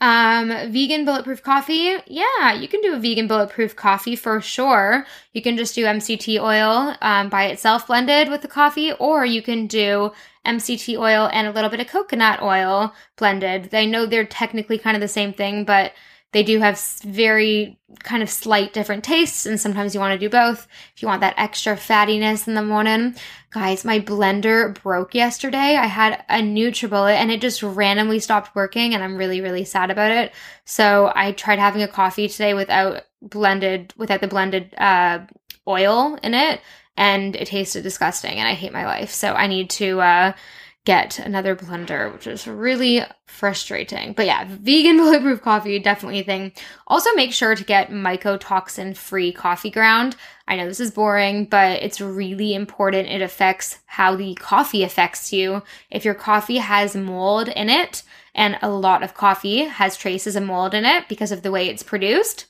Um, 0.00 0.48
vegan 0.70 1.04
bulletproof 1.04 1.42
coffee. 1.42 1.96
Yeah, 2.06 2.52
you 2.52 2.68
can 2.68 2.82
do 2.82 2.94
a 2.94 2.98
vegan 2.98 3.26
bulletproof 3.26 3.74
coffee 3.74 4.16
for 4.16 4.40
sure. 4.40 5.06
You 5.32 5.40
can 5.40 5.56
just 5.56 5.74
do 5.74 5.84
MCT 5.84 6.40
oil 6.40 6.94
um, 7.00 7.28
by 7.28 7.44
itself 7.46 7.86
blended 7.86 8.28
with 8.28 8.42
the 8.42 8.48
coffee, 8.48 8.92
or 8.92 9.24
you 9.24 9.40
can 9.40 9.66
do 9.66 10.12
MCT 10.44 10.98
oil 10.98 11.30
and 11.32 11.46
a 11.46 11.52
little 11.52 11.70
bit 11.70 11.80
of 11.80 11.86
coconut 11.86 12.42
oil 12.42 12.92
blended. 13.16 13.74
I 13.74 13.86
know 13.86 14.04
they're 14.04 14.26
technically 14.26 14.78
kind 14.78 14.96
of 14.96 15.00
the 15.00 15.08
same 15.08 15.32
thing, 15.32 15.64
but 15.64 15.92
they 16.34 16.42
do 16.42 16.58
have 16.58 16.78
very 17.04 17.78
kind 18.00 18.22
of 18.22 18.28
slight 18.28 18.72
different 18.72 19.04
tastes, 19.04 19.46
and 19.46 19.58
sometimes 19.58 19.94
you 19.94 20.00
want 20.00 20.12
to 20.12 20.18
do 20.18 20.28
both 20.28 20.66
if 20.94 21.00
you 21.00 21.06
want 21.06 21.20
that 21.20 21.36
extra 21.38 21.76
fattiness 21.76 22.48
in 22.48 22.54
the 22.54 22.62
morning. 22.62 23.14
Guys, 23.50 23.84
my 23.84 24.00
blender 24.00 24.74
broke 24.82 25.14
yesterday. 25.14 25.76
I 25.76 25.86
had 25.86 26.24
a 26.28 26.42
NutriBullet 26.42 27.14
and 27.14 27.30
it 27.30 27.40
just 27.40 27.62
randomly 27.62 28.18
stopped 28.18 28.56
working, 28.56 28.94
and 28.94 29.04
I'm 29.04 29.16
really, 29.16 29.40
really 29.40 29.64
sad 29.64 29.92
about 29.92 30.10
it. 30.10 30.32
So 30.64 31.12
I 31.14 31.30
tried 31.32 31.60
having 31.60 31.82
a 31.82 31.88
coffee 31.88 32.28
today 32.28 32.52
without 32.52 33.04
blended, 33.22 33.94
without 33.96 34.20
the 34.20 34.26
blended 34.26 34.74
uh, 34.76 35.20
oil 35.68 36.18
in 36.24 36.34
it, 36.34 36.60
and 36.96 37.36
it 37.36 37.46
tasted 37.46 37.84
disgusting, 37.84 38.38
and 38.38 38.48
I 38.48 38.54
hate 38.54 38.72
my 38.72 38.86
life. 38.86 39.12
So 39.12 39.34
I 39.34 39.46
need 39.46 39.70
to. 39.70 40.00
Uh, 40.00 40.32
get 40.84 41.18
another 41.18 41.56
blender, 41.56 42.12
which 42.12 42.26
is 42.26 42.46
really 42.46 43.02
frustrating. 43.26 44.12
But 44.12 44.26
yeah, 44.26 44.44
vegan 44.48 44.96
bulletproof 44.98 45.40
coffee, 45.40 45.78
definitely 45.78 46.20
a 46.20 46.24
thing. 46.24 46.52
Also, 46.86 47.10
make 47.14 47.32
sure 47.32 47.54
to 47.54 47.64
get 47.64 47.90
mycotoxin 47.90 48.96
free 48.96 49.32
coffee 49.32 49.70
ground. 49.70 50.16
I 50.46 50.56
know 50.56 50.66
this 50.66 50.80
is 50.80 50.90
boring, 50.90 51.46
but 51.46 51.82
it's 51.82 52.00
really 52.00 52.54
important. 52.54 53.08
It 53.08 53.22
affects 53.22 53.78
how 53.86 54.14
the 54.14 54.34
coffee 54.34 54.82
affects 54.82 55.32
you. 55.32 55.62
If 55.90 56.04
your 56.04 56.14
coffee 56.14 56.58
has 56.58 56.94
mold 56.94 57.48
in 57.48 57.70
it, 57.70 58.02
and 58.34 58.58
a 58.60 58.68
lot 58.68 59.02
of 59.02 59.14
coffee 59.14 59.64
has 59.64 59.96
traces 59.96 60.36
of 60.36 60.42
mold 60.42 60.74
in 60.74 60.84
it 60.84 61.08
because 61.08 61.32
of 61.32 61.42
the 61.42 61.52
way 61.52 61.68
it's 61.68 61.84
produced, 61.84 62.46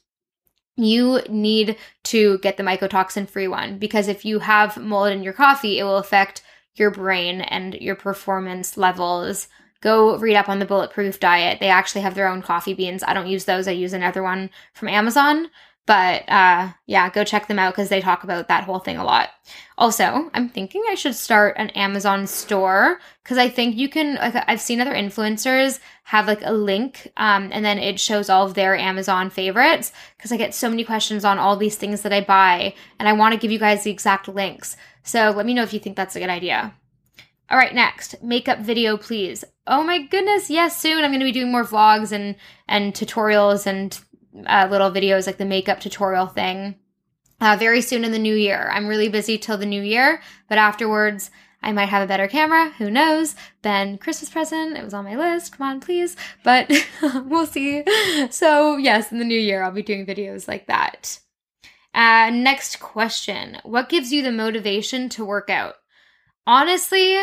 you 0.77 1.21
need 1.29 1.77
to 2.05 2.39
get 2.39 2.57
the 2.57 2.63
mycotoxin 2.63 3.29
free 3.29 3.47
one 3.47 3.79
because 3.79 4.09
if 4.09 4.25
you 4.25 4.41
have 4.41 4.77
mold 4.77 5.13
in 5.13 5.23
your 5.23 5.33
coffee, 5.33 5.79
it 5.79 5.85
will 5.85 5.99
affect 5.99 6.43
your 6.75 6.91
brain 6.91 7.41
and 7.41 7.75
your 7.75 7.95
performance 7.95 8.77
levels. 8.77 9.49
Go 9.81 10.17
read 10.19 10.37
up 10.37 10.49
on 10.49 10.59
the 10.59 10.65
Bulletproof 10.65 11.21
Diet. 11.21 11.61
They 11.61 11.69
actually 11.69 12.01
have 12.01 12.15
their 12.15 12.29
own 12.29 12.43
coffee 12.43 12.75
beans. 12.75 13.05
I 13.07 13.13
don't 13.13 13.27
use 13.27 13.45
those. 13.45 13.69
I 13.69 13.73
use 13.73 13.93
another 13.93 14.23
one 14.23 14.51
from 14.73 14.89
Amazon. 14.89 15.51
But 15.87 16.27
uh, 16.31 16.73
yeah, 16.87 17.11
go 17.11 17.25
check 17.25 17.47
them 17.47 17.59
out 17.59 17.75
because 17.75 17.91
they 17.91 18.01
talk 18.01 18.25
about 18.25 18.49
that 18.49 18.65
whole 18.65 18.79
thing 18.79 18.97
a 18.97 19.05
lot. 19.05 19.31
Also, 19.77 20.31
I'm 20.33 20.49
thinking 20.49 20.83
I 20.89 20.95
should 20.95 21.15
start 21.15 21.57
an 21.59 21.69
Amazon 21.71 22.27
store 22.27 23.01
because 23.23 23.37
I 23.37 23.51
think 23.51 23.77
you 23.77 23.91
can. 23.91 24.15
Like, 24.15 24.35
I've 24.49 24.63
seen 24.63 24.81
other 24.81 24.95
influencers 24.95 25.81
have 26.05 26.27
like 26.27 26.41
a 26.43 26.53
link, 26.53 27.13
um, 27.19 27.51
and 27.53 27.63
then 27.65 27.79
it 27.79 28.01
shows 28.01 28.31
all 28.31 28.47
of 28.47 28.55
their 28.55 28.77
Amazon 28.77 29.29
favorites. 29.29 29.93
Because 30.17 30.33
I 30.33 30.39
get 30.39 30.55
so 30.55 30.71
many 30.71 30.85
questions 30.85 31.23
on 31.23 31.39
all 31.39 31.57
these 31.57 31.77
things 31.77 32.01
that 32.01 32.15
I 32.15 32.23
buy, 32.23 32.75
and 32.99 33.07
I 33.07 33.13
want 33.13 33.35
to 33.35 33.41
give 33.41 33.51
you 33.51 33.59
guys 33.59 33.85
the 33.85 33.91
exact 33.91 34.27
links. 34.27 34.79
So 35.03 35.33
let 35.37 35.45
me 35.45 35.53
know 35.53 35.65
if 35.65 35.75
you 35.75 35.81
think 35.81 35.97
that's 35.97 36.17
a 36.17 36.21
good 36.21 36.31
idea. 36.31 36.75
All 37.51 37.59
right, 37.59 37.75
next, 37.75 38.23
makeup 38.23 38.61
video, 38.61 38.97
please. 38.97 39.45
Oh 39.67 39.83
my 39.83 40.01
goodness, 40.01 40.49
yes, 40.49 40.81
soon 40.81 41.05
I'm 41.05 41.11
going 41.11 41.21
to 41.21 41.27
be 41.27 41.33
doing 41.33 41.53
more 41.53 41.65
vlogs 41.65 42.11
and 42.11 42.37
and 42.67 42.95
tutorials 42.95 43.67
and 43.67 43.99
uh, 44.47 44.69
little 44.71 44.91
videos 44.91 45.27
like 45.27 45.39
the 45.39 45.45
makeup 45.45 45.81
tutorial 45.81 46.27
thing. 46.27 46.77
Uh, 47.41 47.57
very 47.59 47.81
soon 47.81 48.05
in 48.05 48.13
the 48.13 48.19
new 48.19 48.35
year. 48.35 48.71
I'm 48.73 48.87
really 48.87 49.09
busy 49.09 49.39
till 49.39 49.59
the 49.59 49.67
new 49.67 49.83
year, 49.83 50.23
but 50.49 50.59
afterwards 50.59 51.31
I 51.63 51.73
might 51.73 51.89
have 51.89 52.03
a 52.03 52.07
better 52.07 52.29
camera. 52.29 52.71
Who 52.79 52.91
knows? 52.91 53.35
Then 53.63 53.99
Christmas 53.99 54.31
present. 54.31 54.77
It 54.77 54.85
was 54.85 54.95
on 54.95 55.05
my 55.05 55.17
list. 55.17 55.57
Come 55.57 55.67
on, 55.67 55.81
please. 55.81 56.15
But 56.43 56.71
we'll 57.25 57.47
see. 57.47 57.85
So 58.31 58.77
yes, 58.77 59.11
in 59.11 59.19
the 59.19 59.25
new 59.25 59.39
year 59.39 59.63
I'll 59.63 59.73
be 59.73 59.83
doing 59.83 60.07
videos 60.07 60.47
like 60.47 60.67
that. 60.67 61.19
Uh, 61.95 62.31
next 62.31 62.81
question 62.81 63.59
What 63.63 63.89
gives 63.89 64.13
you 64.13 64.23
the 64.23 64.33
motivation 64.33 65.09
to 65.11 65.25
work 65.25 65.49
out? 65.49 65.75
Honestly, 66.47 67.19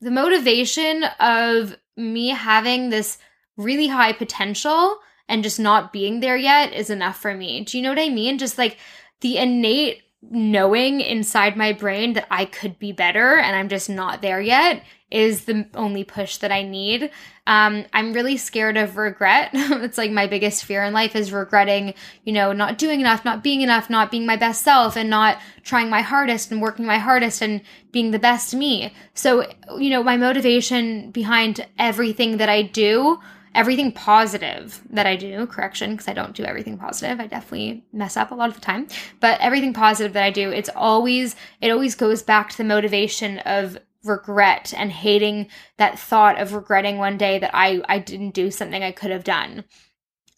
the 0.00 0.10
motivation 0.10 1.04
of 1.20 1.76
me 1.96 2.28
having 2.28 2.90
this 2.90 3.18
really 3.56 3.86
high 3.86 4.12
potential 4.12 4.98
and 5.30 5.44
just 5.44 5.60
not 5.60 5.92
being 5.92 6.20
there 6.20 6.36
yet 6.36 6.74
is 6.74 6.90
enough 6.90 7.18
for 7.18 7.32
me. 7.32 7.64
Do 7.64 7.78
you 7.78 7.82
know 7.82 7.90
what 7.90 7.98
I 7.98 8.10
mean? 8.10 8.36
Just 8.36 8.58
like 8.58 8.76
the 9.20 9.38
innate 9.38 10.02
knowing 10.28 11.00
inside 11.00 11.56
my 11.56 11.72
brain 11.72 12.12
that 12.12 12.26
I 12.30 12.44
could 12.44 12.78
be 12.78 12.92
better 12.92 13.38
and 13.38 13.56
I'm 13.56 13.68
just 13.68 13.88
not 13.88 14.20
there 14.20 14.40
yet 14.40 14.82
is 15.10 15.44
the 15.44 15.66
only 15.74 16.04
push 16.04 16.36
that 16.38 16.52
I 16.52 16.62
need. 16.62 17.10
Um, 17.46 17.84
I'm 17.92 18.12
really 18.12 18.36
scared 18.36 18.76
of 18.76 18.96
regret. 18.96 19.50
it's 19.54 19.98
like 19.98 20.10
my 20.10 20.26
biggest 20.26 20.64
fear 20.64 20.84
in 20.84 20.92
life 20.92 21.16
is 21.16 21.32
regretting, 21.32 21.94
you 22.24 22.32
know, 22.32 22.52
not 22.52 22.76
doing 22.76 23.00
enough, 23.00 23.24
not 23.24 23.42
being 23.42 23.62
enough, 23.62 23.88
not 23.88 24.10
being 24.10 24.26
my 24.26 24.36
best 24.36 24.62
self, 24.62 24.96
and 24.96 25.10
not 25.10 25.40
trying 25.62 25.90
my 25.90 26.02
hardest 26.02 26.52
and 26.52 26.60
working 26.60 26.86
my 26.86 26.98
hardest 26.98 27.40
and 27.40 27.62
being 27.90 28.10
the 28.10 28.18
best 28.18 28.54
me. 28.54 28.92
So, 29.14 29.50
you 29.78 29.90
know, 29.90 30.02
my 30.02 30.16
motivation 30.16 31.10
behind 31.10 31.66
everything 31.78 32.36
that 32.36 32.48
I 32.48 32.62
do 32.62 33.18
everything 33.54 33.92
positive 33.92 34.80
that 34.90 35.06
I 35.06 35.16
do, 35.16 35.46
correction, 35.46 35.92
because 35.92 36.08
I 36.08 36.12
don't 36.12 36.34
do 36.34 36.44
everything 36.44 36.78
positive. 36.78 37.20
I 37.20 37.26
definitely 37.26 37.84
mess 37.92 38.16
up 38.16 38.30
a 38.30 38.34
lot 38.34 38.48
of 38.48 38.54
the 38.54 38.60
time. 38.60 38.88
But 39.18 39.40
everything 39.40 39.72
positive 39.72 40.12
that 40.12 40.24
I 40.24 40.30
do, 40.30 40.50
it's 40.50 40.70
always, 40.74 41.36
it 41.60 41.70
always 41.70 41.94
goes 41.94 42.22
back 42.22 42.50
to 42.50 42.56
the 42.56 42.64
motivation 42.64 43.38
of 43.38 43.78
regret 44.04 44.72
and 44.76 44.90
hating 44.92 45.48
that 45.76 45.98
thought 45.98 46.40
of 46.40 46.54
regretting 46.54 46.98
one 46.98 47.18
day 47.18 47.38
that 47.38 47.50
I, 47.52 47.82
I 47.88 47.98
didn't 47.98 48.30
do 48.30 48.50
something 48.50 48.82
I 48.82 48.92
could 48.92 49.10
have 49.10 49.24
done. 49.24 49.64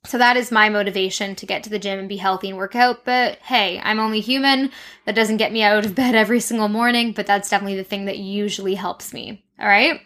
So 0.04 0.18
that 0.18 0.36
is 0.36 0.50
my 0.50 0.68
motivation 0.68 1.36
to 1.36 1.46
get 1.46 1.62
to 1.62 1.70
the 1.70 1.78
gym 1.78 2.00
and 2.00 2.08
be 2.08 2.16
healthy 2.16 2.48
and 2.48 2.58
work 2.58 2.74
out. 2.74 3.04
But 3.04 3.38
hey, 3.38 3.80
I'm 3.84 4.00
only 4.00 4.20
human. 4.20 4.72
That 5.04 5.14
doesn't 5.14 5.36
get 5.36 5.52
me 5.52 5.62
out 5.62 5.86
of 5.86 5.94
bed 5.94 6.14
every 6.14 6.40
single 6.40 6.68
morning, 6.68 7.12
but 7.12 7.26
that's 7.26 7.50
definitely 7.50 7.76
the 7.76 7.84
thing 7.84 8.06
that 8.06 8.18
usually 8.18 8.74
helps 8.74 9.12
me. 9.12 9.44
All 9.60 9.68
right. 9.68 10.00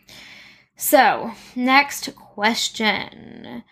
So, 0.77 1.33
next 1.55 2.11
question. 2.37 3.65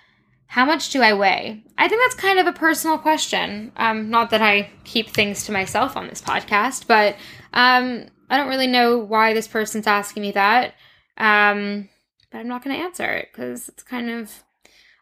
How 0.47 0.65
much 0.65 0.89
do 0.89 1.03
I 1.03 1.13
weigh? 1.13 1.63
I 1.77 1.87
think 1.87 2.01
that's 2.01 2.15
kind 2.15 2.39
of 2.39 2.47
a 2.47 2.59
personal 2.59 2.97
question. 2.97 3.73
Um, 3.77 4.09
not 4.09 4.31
that 4.31 4.41
I 4.41 4.71
keep 4.85 5.11
things 5.11 5.45
to 5.45 5.53
myself 5.53 5.99
on 5.99 6.09
this 6.09 6.23
podcast, 6.23 6.87
but 6.87 7.17
um, 7.53 8.07
I 8.31 8.39
don't 8.39 8.49
really 8.49 8.67
know 8.67 8.97
why 8.99 9.35
this 9.35 9.47
person's 9.47 9.87
asking 9.87 10.23
me 10.23 10.33
that. 10.33 10.75
Um, 11.19 11.91
but 12.33 12.39
I'm 12.39 12.49
not 12.49 12.65
going 12.65 12.75
to 12.75 12.83
answer 12.83 13.05
it 13.05 13.29
because 13.31 13.69
it's 13.69 13.83
kind 13.83 14.09
of. 14.09 14.43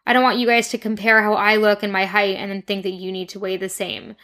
I 0.05 0.11
don't 0.11 0.23
want 0.23 0.39
you 0.39 0.47
guys 0.47 0.67
to 0.69 0.77
compare 0.77 1.23
how 1.23 1.35
I 1.35 1.55
look 1.55 1.83
and 1.83 1.93
my 1.93 2.03
height 2.03 2.35
and 2.35 2.51
then 2.51 2.63
think 2.63 2.83
that 2.83 2.89
you 2.89 3.13
need 3.13 3.29
to 3.29 3.39
weigh 3.39 3.55
the 3.55 3.69
same. 3.69 4.17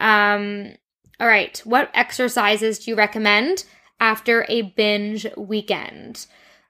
Um, 0.00 0.72
all 1.20 1.28
right. 1.28 1.60
What 1.64 1.90
exercises 1.92 2.78
do 2.78 2.90
you 2.90 2.96
recommend 2.96 3.64
after 4.00 4.46
a 4.48 4.62
binge 4.62 5.26
weekend? 5.36 6.26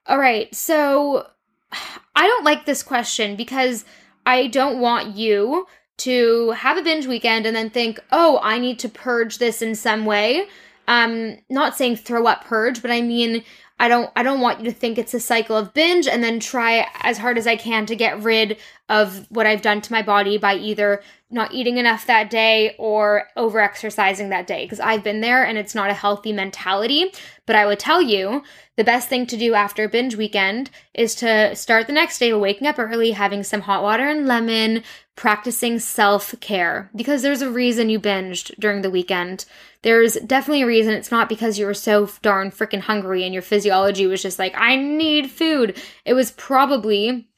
All 0.07 0.19
right. 0.19 0.53
So 0.53 1.29
I 1.73 2.27
don't 2.27 2.45
like 2.45 2.67
this 2.67 2.83
question 2.83 3.37
because 3.37 3.85
I 4.27 4.47
don't 4.49 4.81
want 4.81 5.17
you 5.17 5.67
to 5.99 6.51
have 6.53 6.77
a 6.77 6.83
binge 6.83 7.07
weekend 7.07 7.47
and 7.47 7.57
then 7.57 7.71
think, 7.71 8.01
oh, 8.13 8.41
I 8.43 8.59
need 8.59 8.79
to 8.81 8.89
purge 8.89 9.39
this 9.39 9.63
in 9.63 9.75
some 9.75 10.05
way. 10.05 10.47
Um, 10.87 11.39
not 11.51 11.77
saying 11.77 11.97
throw 11.97 12.27
up 12.27 12.45
purge, 12.45 12.81
but 12.81 12.91
I 12.91 13.03
mean 13.03 13.45
I 13.81 13.89
don't 13.89 14.11
I 14.17 14.23
don't 14.23 14.41
want 14.41 14.61
you 14.61 14.65
to 14.67 14.77
think 14.77 14.99
it's 14.99 15.15
a 15.15 15.21
cycle 15.21 15.57
of 15.57 15.75
binge 15.75 16.09
and 16.09 16.23
then 16.23 16.41
try 16.41 16.87
as 17.03 17.19
hard 17.19 17.39
as 17.39 17.47
I 17.47 17.57
can 17.57 17.87
to 17.87 17.97
get 17.97 18.23
rid 18.23 18.57
of 18.89 19.27
what 19.31 19.47
I've 19.47 19.63
done 19.63 19.81
to 19.83 19.93
my 19.93 20.03
body 20.03 20.39
by 20.39 20.55
either 20.55 21.03
not 21.31 21.53
eating 21.53 21.77
enough 21.77 22.07
that 22.07 22.31
day 22.31 22.75
or 22.79 23.29
over 23.37 23.61
exercising 23.61 24.31
that 24.31 24.47
day 24.47 24.65
because 24.65 24.81
I've 24.81 25.05
been 25.05 25.21
there 25.21 25.45
and 25.45 25.59
it's 25.59 25.75
not 25.75 25.91
a 25.91 25.95
healthy 25.95 26.33
mentality. 26.33 27.13
But 27.45 27.57
I 27.57 27.67
would 27.67 27.79
tell 27.79 28.01
you 28.01 28.43
the 28.77 28.85
best 28.85 29.09
thing 29.09 29.27
to 29.27 29.37
do 29.37 29.53
after 29.53 29.85
a 29.85 29.89
binge 29.89 30.17
weekend 30.17 30.71
is 30.95 31.15
to 31.17 31.55
start 31.55 31.87
the 31.87 31.93
next 31.93 32.19
day 32.19 32.33
waking 32.33 32.67
up 32.67 32.79
early, 32.79 33.11
having 33.11 33.43
some 33.43 33.63
hot 33.63 33.83
water 33.83 34.09
and 34.09 34.27
lemon, 34.27 34.83
practicing 35.17 35.79
self 35.79 36.35
care 36.41 36.91
because 36.97 37.21
there's 37.21 37.43
a 37.43 37.51
reason 37.51 37.91
you 37.91 38.01
binged 38.01 38.55
during 38.59 38.81
the 38.81 38.91
weekend. 38.91 39.45
There's 39.83 40.15
definitely 40.15 40.63
a 40.63 40.67
reason. 40.67 40.95
It's 40.95 41.11
not 41.11 41.29
because 41.29 41.59
you 41.59 41.67
were 41.67 41.75
so 41.75 42.09
darn 42.23 42.51
freaking 42.51 42.81
hungry 42.81 43.25
and 43.25 43.35
your 43.35 43.43
physiology 43.43 44.07
was 44.07 44.23
just 44.23 44.39
like, 44.39 44.55
I 44.57 44.77
need 44.77 45.31
food. 45.31 45.77
It 46.07 46.15
was 46.15 46.31
probably 46.33 47.29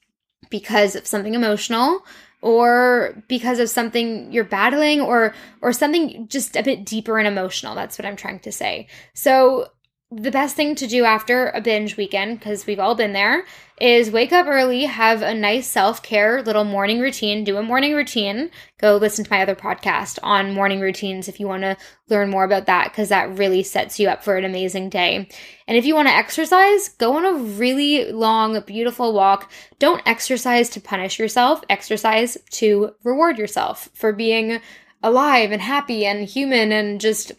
because 0.49 0.97
of 0.97 1.06
something 1.06 1.35
emotional 1.35 2.04
or 2.42 3.23
because 3.28 3.59
of 3.59 3.68
something 3.68 4.32
you're 4.32 4.44
battling 4.44 5.00
or 5.00 5.35
or 5.61 5.73
something 5.73 6.26
just 6.28 6.56
a 6.56 6.62
bit 6.62 6.85
deeper 6.85 7.18
and 7.18 7.28
emotional. 7.28 7.75
That's 7.75 7.99
what 7.99 8.06
i'm 8.06 8.16
trying 8.16 8.40
to 8.40 8.52
say. 8.52 8.88
So 9.12 9.68
the 10.12 10.31
best 10.33 10.57
thing 10.57 10.75
to 10.75 10.88
do 10.88 11.05
after 11.05 11.50
a 11.50 11.61
binge 11.61 11.97
weekend, 11.97 12.40
because 12.40 12.67
we've 12.67 12.81
all 12.81 12.97
been 12.97 13.12
there, 13.12 13.45
is 13.81 14.11
wake 14.11 14.33
up 14.33 14.47
early, 14.49 14.85
have 14.85 15.23
a 15.23 15.33
nice 15.33 15.69
self 15.69 16.02
care 16.02 16.43
little 16.43 16.64
morning 16.64 16.99
routine, 16.99 17.45
do 17.45 17.57
a 17.57 17.62
morning 17.62 17.95
routine. 17.95 18.50
Go 18.79 18.97
listen 18.97 19.25
to 19.25 19.31
my 19.31 19.40
other 19.40 19.55
podcast 19.55 20.19
on 20.25 20.52
morning 20.52 20.81
routines 20.81 21.29
if 21.29 21.38
you 21.38 21.47
want 21.47 21.62
to 21.62 21.76
learn 22.09 22.29
more 22.29 22.43
about 22.43 22.67
that, 22.67 22.90
because 22.90 23.09
that 23.11 23.38
really 23.38 23.62
sets 23.62 24.00
you 24.00 24.09
up 24.09 24.25
for 24.25 24.37
an 24.37 24.45
amazing 24.45 24.88
day. 24.88 25.29
And 25.69 25.79
if 25.79 25.87
you 25.87 25.95
want 25.95 26.09
to 26.09 26.14
exercise, 26.14 26.88
go 26.88 27.17
on 27.17 27.25
a 27.25 27.35
really 27.35 28.11
long, 28.11 28.61
beautiful 28.62 29.12
walk. 29.12 29.52
Don't 29.79 30.02
exercise 30.07 30.69
to 30.71 30.81
punish 30.81 31.21
yourself, 31.21 31.62
exercise 31.71 32.37
to 32.50 32.95
reward 33.05 33.38
yourself 33.38 33.88
for 33.95 34.12
being 34.12 34.61
alive 35.05 35.52
and 35.52 35.62
happy 35.62 36.05
and 36.05 36.29
human 36.29 36.73
and 36.73 37.00
just 37.00 37.33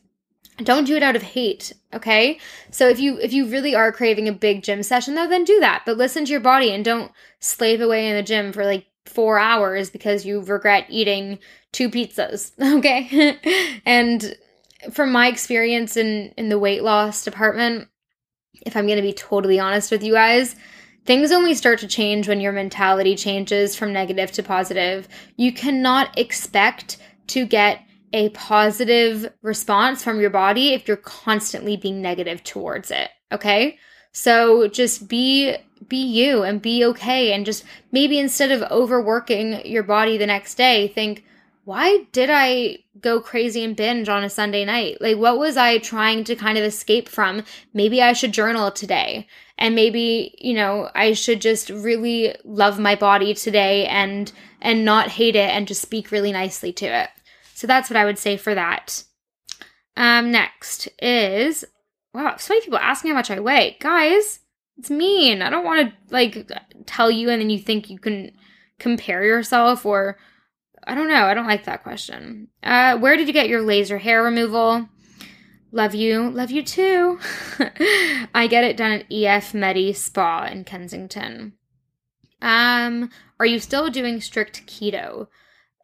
don't 0.58 0.86
do 0.86 0.96
it 0.96 1.04
out 1.04 1.16
of 1.16 1.22
hate 1.22 1.74
okay? 1.94 2.40
So 2.70 2.88
if 2.88 3.00
you 3.00 3.18
if 3.20 3.34
you 3.34 3.48
really 3.48 3.76
are 3.76 3.92
craving 3.92 4.28
a 4.28 4.34
big 4.34 4.64
gym 4.64 4.84
session 4.84 5.16
though 5.16 5.28
then 5.28 5.44
do 5.44 5.60
that. 5.60 5.84
But 5.86 5.98
listen 5.98 6.26
to 6.26 6.32
your 6.32 6.42
body 6.42 6.72
and 6.72 6.86
don't 6.86 7.12
slave 7.40 7.82
away 7.82 8.08
in 8.08 8.16
the 8.16 8.24
gym 8.24 8.54
for 8.54 8.66
like 8.66 8.86
four 9.06 9.40
hours 9.40 9.90
because 9.90 10.26
you 10.26 10.42
regret 10.42 10.86
eating 10.90 11.40
two 11.72 11.90
pizzas 11.90 12.52
okay? 12.78 13.38
And 13.86 14.36
from 14.92 15.12
my 15.12 15.28
experience 15.28 15.98
in 15.98 16.34
in 16.38 16.50
the 16.50 16.60
weight 16.60 16.84
loss 16.84 17.24
department 17.24 17.88
if 18.66 18.76
i'm 18.76 18.88
going 18.88 18.96
to 18.96 19.04
be 19.04 19.14
totally 19.14 19.60
honest 19.60 19.92
with 19.92 20.04
you 20.04 20.14
guys 20.14 20.56
things 21.06 21.32
only 21.32 21.54
start 21.54 21.80
to 21.80 21.88
change 21.88 22.28
when 22.28 22.42
your 22.42 22.52
mentality 22.52 23.16
changes 23.16 23.76
from 23.76 23.94
negative 23.94 24.32
to 24.34 24.44
positive. 24.44 25.08
You 25.36 25.52
cannot 25.52 26.18
expect 26.18 26.98
to 27.28 27.46
get 27.46 27.84
a 28.14 28.30
positive 28.30 29.32
response 29.42 30.04
from 30.04 30.20
your 30.20 30.30
body 30.30 30.74
if 30.74 30.88
you're 30.88 30.98
constantly 30.98 31.78
being 31.78 32.02
negative 32.02 32.44
towards 32.44 32.92
it. 32.92 33.10
Okay. 33.32 33.78
So 34.12 34.68
just 34.68 35.08
be 35.08 35.56
be 35.88 35.98
you 35.98 36.44
and 36.44 36.62
be 36.62 36.86
okay 36.86 37.34
and 37.34 37.46
just 37.46 37.64
maybe 37.92 38.20
instead 38.20 38.52
of 38.52 38.70
overworking 38.72 39.66
your 39.66 39.84
body 39.84 40.18
the 40.18 40.28
next 40.28 40.56
day 40.56 40.90
think 40.90 41.24
why 41.64 42.06
did 42.12 42.30
I 42.32 42.80
go 43.00 43.22
crazy 43.22 43.64
and 43.64 43.76
binge 43.76 44.10
on 44.10 44.24
a 44.24 44.30
Sunday 44.30 44.66
night? 44.66 44.98
Like 45.00 45.18
what 45.18 45.38
was 45.38 45.58
I 45.58 45.78
trying 45.78 46.24
to 46.26 46.36
kind 46.36 46.58
of 46.58 46.64
escape 46.64 47.08
from? 47.08 47.44
Maybe 47.74 48.02
I 48.02 48.14
should 48.14 48.34
journal 48.34 48.72
today. 48.72 49.28
And 49.58 49.76
maybe, 49.76 50.36
you 50.40 50.54
know, 50.54 50.90
I 50.96 51.14
should 51.14 51.40
just 51.40 51.70
really 51.70 52.36
love 52.44 52.80
my 52.80 52.96
body 52.96 53.34
today 53.34 53.86
and 53.88 54.32
and 54.60 54.86
not 54.86 55.10
hate 55.10 55.36
it 55.36 55.50
and 55.50 55.68
just 55.68 55.82
speak 55.82 56.12
really 56.12 56.32
nicely 56.32 56.74
to 56.74 56.86
it. 56.86 57.10
So 57.62 57.68
that's 57.68 57.92
what 57.92 57.98
I 57.98 58.06
would 58.06 58.18
say 58.18 58.38
for 58.38 58.56
that. 58.56 59.04
Um, 59.96 60.32
next 60.32 60.90
is 61.00 61.64
wow, 62.12 62.36
so 62.38 62.56
many 62.56 62.66
people 62.66 62.80
asking 62.80 63.12
how 63.12 63.18
much 63.18 63.30
I 63.30 63.40
weigh. 63.40 63.78
Guys, 63.80 64.40
it's 64.78 64.90
mean. 64.90 65.44
I 65.44 65.52
don't 65.52 65.64
want 65.64 65.88
to 65.88 65.96
like 66.10 66.52
tell 66.88 67.12
you 67.12 67.30
and 67.30 67.40
then 67.40 67.52
you 67.52 67.60
think 67.60 67.92
you 67.92 68.00
can 68.00 68.32
compare 68.80 69.24
yourself 69.24 69.86
or 69.86 70.18
I 70.88 70.96
don't 70.96 71.08
know. 71.08 71.26
I 71.26 71.36
don't 71.36 71.46
like 71.46 71.66
that 71.66 71.84
question. 71.84 72.48
Uh, 72.64 72.98
where 72.98 73.16
did 73.16 73.28
you 73.28 73.34
get 73.34 73.48
your 73.48 73.62
laser 73.62 74.00
hair 74.00 74.24
removal? 74.24 74.90
Love 75.72 75.94
you. 75.94 76.32
Love 76.32 76.50
you 76.50 76.64
too. 76.64 77.20
I 78.34 78.48
get 78.50 78.64
it 78.64 78.76
done 78.76 78.92
at 78.92 79.12
EF 79.12 79.54
Medi 79.54 79.94
Spa 79.94 80.46
in 80.46 80.64
Kensington. 80.64 81.54
Um, 82.42 83.12
are 83.40 83.46
you 83.46 83.60
still 83.60 83.92
doing 83.92 84.20
strict 84.20 84.66
keto? 84.66 85.28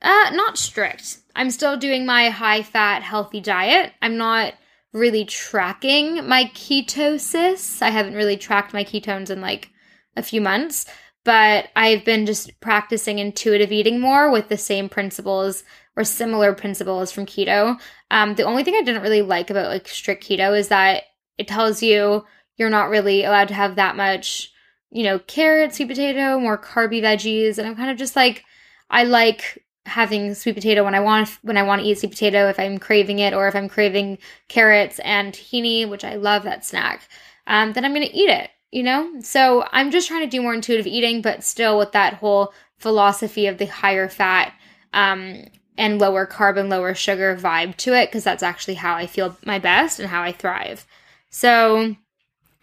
Uh, 0.02 0.32
not 0.34 0.58
strict. 0.58 1.20
I'm 1.36 1.52
still 1.52 1.78
doing 1.78 2.06
my 2.06 2.30
high 2.30 2.64
fat, 2.64 3.04
healthy 3.04 3.40
diet. 3.40 3.94
I'm 4.02 4.18
not 4.18 4.54
really 4.94 5.26
tracking 5.26 6.28
my 6.28 6.46
ketosis. 6.46 7.82
I 7.82 7.90
haven't 7.90 8.16
really 8.16 8.38
tracked 8.38 8.74
my 8.74 8.84
ketones 8.84 9.30
in 9.30 9.42
like 9.42 9.70
a 10.16 10.24
few 10.24 10.42
months, 10.42 10.86
but 11.24 11.70
I've 11.76 12.06
been 12.06 12.26
just 12.26 12.60
practicing 12.60 13.20
intuitive 13.20 13.72
eating 13.72 14.00
more 14.00 14.32
with 14.32 14.50
the 14.50 14.58
same 14.58 14.90
principles 14.90 15.64
or 15.96 16.04
similar 16.04 16.54
principles 16.54 17.12
from 17.12 17.26
keto. 17.26 17.80
Um, 18.12 18.36
the 18.36 18.44
only 18.44 18.64
thing 18.64 18.76
I 18.76 18.82
didn't 18.82 19.02
really 19.02 19.22
like 19.22 19.50
about 19.50 19.68
like 19.68 19.88
strict 19.88 20.28
keto 20.28 20.58
is 20.58 20.70
that 20.70 21.04
it 21.38 21.48
tells 21.48 21.84
you 21.84 22.24
you're 22.56 22.70
not 22.70 22.90
really 22.90 23.24
allowed 23.24 23.50
to 23.50 23.54
have 23.54 23.76
that 23.76 23.96
much, 23.96 24.52
you 24.90 25.04
know, 25.04 25.20
carrots, 25.20 25.78
sweet 25.78 25.90
potato, 25.90 26.40
more 26.40 26.58
carby 26.58 27.02
veggies. 27.02 27.58
And 27.58 27.68
I'm 27.68 27.76
kind 27.76 27.92
of 27.92 27.98
just 27.98 28.16
like, 28.16 28.44
I 28.90 29.04
like 29.04 29.64
having 29.88 30.36
sweet 30.36 30.56
potato 30.56 30.84
when 30.84 30.96
I 30.96 31.00
want 31.00 31.30
when 31.42 31.58
I 31.58 31.64
want 31.64 31.82
to 31.82 31.88
eat 31.88 32.00
sweet 32.00 32.12
potato 32.12 32.50
if 32.50 32.60
I'm 32.60 32.78
craving 32.78 33.20
it 33.20 33.34
or 33.34 33.48
if 33.48 33.56
I'm 33.56 33.70
craving 33.70 34.20
carrots 34.48 35.00
and 35.00 35.34
tahini, 35.34 35.90
which 35.90 36.04
I 36.04 36.16
love 36.16 36.44
that 36.44 36.66
snack, 36.66 37.08
um, 37.48 37.74
then 37.74 37.84
I'm 37.84 37.94
gonna 37.94 38.06
eat 38.12 38.30
it. 38.30 38.52
You 38.70 38.84
know, 38.84 39.22
so 39.22 39.66
I'm 39.72 39.92
just 39.92 40.10
trying 40.10 40.22
to 40.24 40.28
do 40.28 40.42
more 40.42 40.54
intuitive 40.54 40.86
eating, 40.86 41.22
but 41.22 41.44
still 41.44 41.78
with 41.78 41.94
that 41.94 42.16
whole 42.16 42.54
philosophy 42.78 43.48
of 43.48 43.58
the 43.58 43.66
higher 43.66 44.10
fat 44.10 44.54
um, 44.94 45.46
and 45.78 46.00
lower 46.00 46.28
carb 46.28 46.60
and 46.60 46.70
lower 46.70 46.94
sugar 46.94 47.38
vibe 47.38 47.78
to 47.78 47.94
it, 47.94 48.08
because 48.08 48.26
that's 48.26 48.44
actually 48.44 48.74
how 48.74 48.94
I 48.96 49.08
feel 49.08 49.38
my 49.46 49.58
best 49.58 50.00
and 50.00 50.10
how 50.10 50.22
I 50.22 50.34
thrive. 50.34 50.86
So 51.30 51.96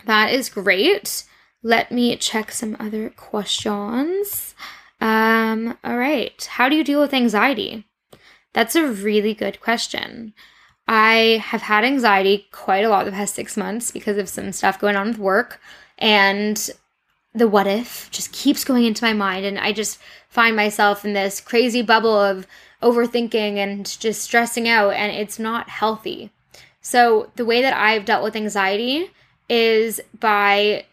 that 0.05 0.31
is 0.31 0.51
great. 0.51 1.25
Let 1.63 1.91
me 1.91 2.15
check 2.19 2.53
some 2.53 2.77
other 2.79 3.09
questions. 3.09 4.55
Um, 5.05 5.77
all 5.85 5.99
right. 5.99 6.43
How 6.53 6.71
do 6.71 6.77
you 6.77 6.83
deal 6.83 6.99
with 6.99 7.13
anxiety? 7.13 7.87
That's 8.55 8.75
a 8.75 8.87
really 8.87 9.35
good 9.35 9.61
question. 9.61 10.33
I 10.89 11.43
have 11.45 11.61
had 11.61 11.85
anxiety 11.85 12.49
quite 12.53 12.87
a 12.87 12.89
lot 12.89 13.05
the 13.05 13.13
past 13.13 13.35
six 13.35 13.55
months 13.55 13.91
because 13.91 14.17
of 14.17 14.31
some 14.31 14.51
stuff 14.53 14.81
going 14.81 14.97
on 14.97 15.09
with 15.09 15.19
work. 15.19 15.61
And 15.99 16.71
the 17.35 17.47
what 17.47 17.67
if 17.67 18.11
just 18.13 18.33
keeps 18.33 18.65
going 18.65 18.87
into 18.87 19.05
my 19.05 19.13
mind. 19.13 19.45
And 19.45 19.59
I 19.59 19.73
just 19.73 19.99
find 20.31 20.57
myself 20.57 21.05
in 21.05 21.13
this 21.13 21.39
crazy 21.39 21.83
bubble 21.83 22.19
of 22.19 22.47
overthinking 22.83 23.57
and 23.59 23.85
just 24.01 24.23
stressing 24.23 24.71
out. 24.71 24.95
And 24.95 25.13
it's 25.13 25.39
not 25.39 25.69
healthy. 25.69 26.31
So, 26.81 27.31
the 27.37 27.45
way 27.45 27.61
that 27.61 27.75
I've 27.75 28.07
dealt 28.07 28.25
with 28.25 28.37
anxiety 28.37 29.11
is 29.51 30.01
by 30.19 30.87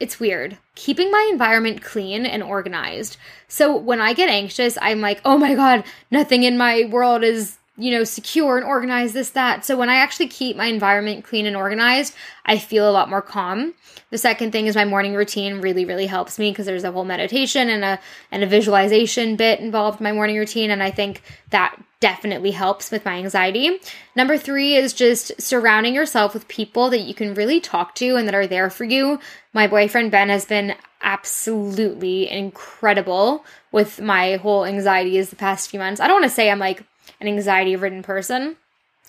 it's 0.00 0.18
weird. 0.18 0.58
Keeping 0.74 1.10
my 1.10 1.28
environment 1.30 1.82
clean 1.82 2.26
and 2.26 2.42
organized. 2.42 3.18
So 3.46 3.76
when 3.76 4.00
I 4.00 4.14
get 4.14 4.30
anxious, 4.30 4.76
I'm 4.80 5.00
like, 5.00 5.20
oh 5.24 5.38
my 5.38 5.54
God, 5.54 5.84
nothing 6.10 6.42
in 6.42 6.58
my 6.58 6.88
world 6.90 7.22
is, 7.22 7.58
you 7.80 7.90
know, 7.90 8.04
secure 8.04 8.58
and 8.58 8.66
organized, 8.66 9.14
this, 9.14 9.30
that. 9.30 9.64
So 9.64 9.76
when 9.76 9.88
I 9.88 9.96
actually 9.96 10.28
keep 10.28 10.56
my 10.56 10.66
environment 10.66 11.24
clean 11.24 11.46
and 11.46 11.56
organized, 11.56 12.14
I 12.44 12.58
feel 12.58 12.88
a 12.88 12.92
lot 12.92 13.08
more 13.08 13.22
calm. 13.22 13.74
The 14.10 14.18
second 14.18 14.52
thing 14.52 14.66
is 14.66 14.76
my 14.76 14.84
morning 14.84 15.14
routine 15.14 15.60
really, 15.60 15.86
really 15.86 16.06
helps 16.06 16.38
me 16.38 16.50
because 16.50 16.66
there's 16.66 16.84
a 16.84 16.92
whole 16.92 17.04
meditation 17.04 17.70
and 17.70 17.82
a 17.82 18.00
and 18.30 18.42
a 18.42 18.46
visualization 18.46 19.36
bit 19.36 19.60
involved 19.60 20.00
in 20.00 20.04
my 20.04 20.12
morning 20.12 20.36
routine. 20.36 20.70
And 20.70 20.82
I 20.82 20.90
think 20.90 21.22
that 21.50 21.74
definitely 22.00 22.50
helps 22.50 22.90
with 22.90 23.04
my 23.04 23.16
anxiety. 23.16 23.78
Number 24.14 24.36
three 24.36 24.74
is 24.74 24.92
just 24.92 25.40
surrounding 25.40 25.94
yourself 25.94 26.34
with 26.34 26.48
people 26.48 26.90
that 26.90 27.00
you 27.00 27.14
can 27.14 27.34
really 27.34 27.60
talk 27.60 27.94
to 27.96 28.16
and 28.16 28.26
that 28.26 28.34
are 28.34 28.46
there 28.46 28.68
for 28.70 28.84
you. 28.84 29.20
My 29.52 29.66
boyfriend 29.66 30.10
Ben 30.10 30.28
has 30.28 30.44
been 30.44 30.74
absolutely 31.02 32.28
incredible 32.30 33.44
with 33.72 34.00
my 34.00 34.36
whole 34.36 34.64
anxieties 34.64 35.30
the 35.30 35.36
past 35.36 35.70
few 35.70 35.78
months. 35.78 36.00
I 36.00 36.06
don't 36.06 36.20
want 36.20 36.30
to 36.30 36.34
say 36.34 36.50
I'm 36.50 36.58
like 36.58 36.84
an 37.20 37.28
anxiety 37.28 37.76
ridden 37.76 38.02
person 38.02 38.56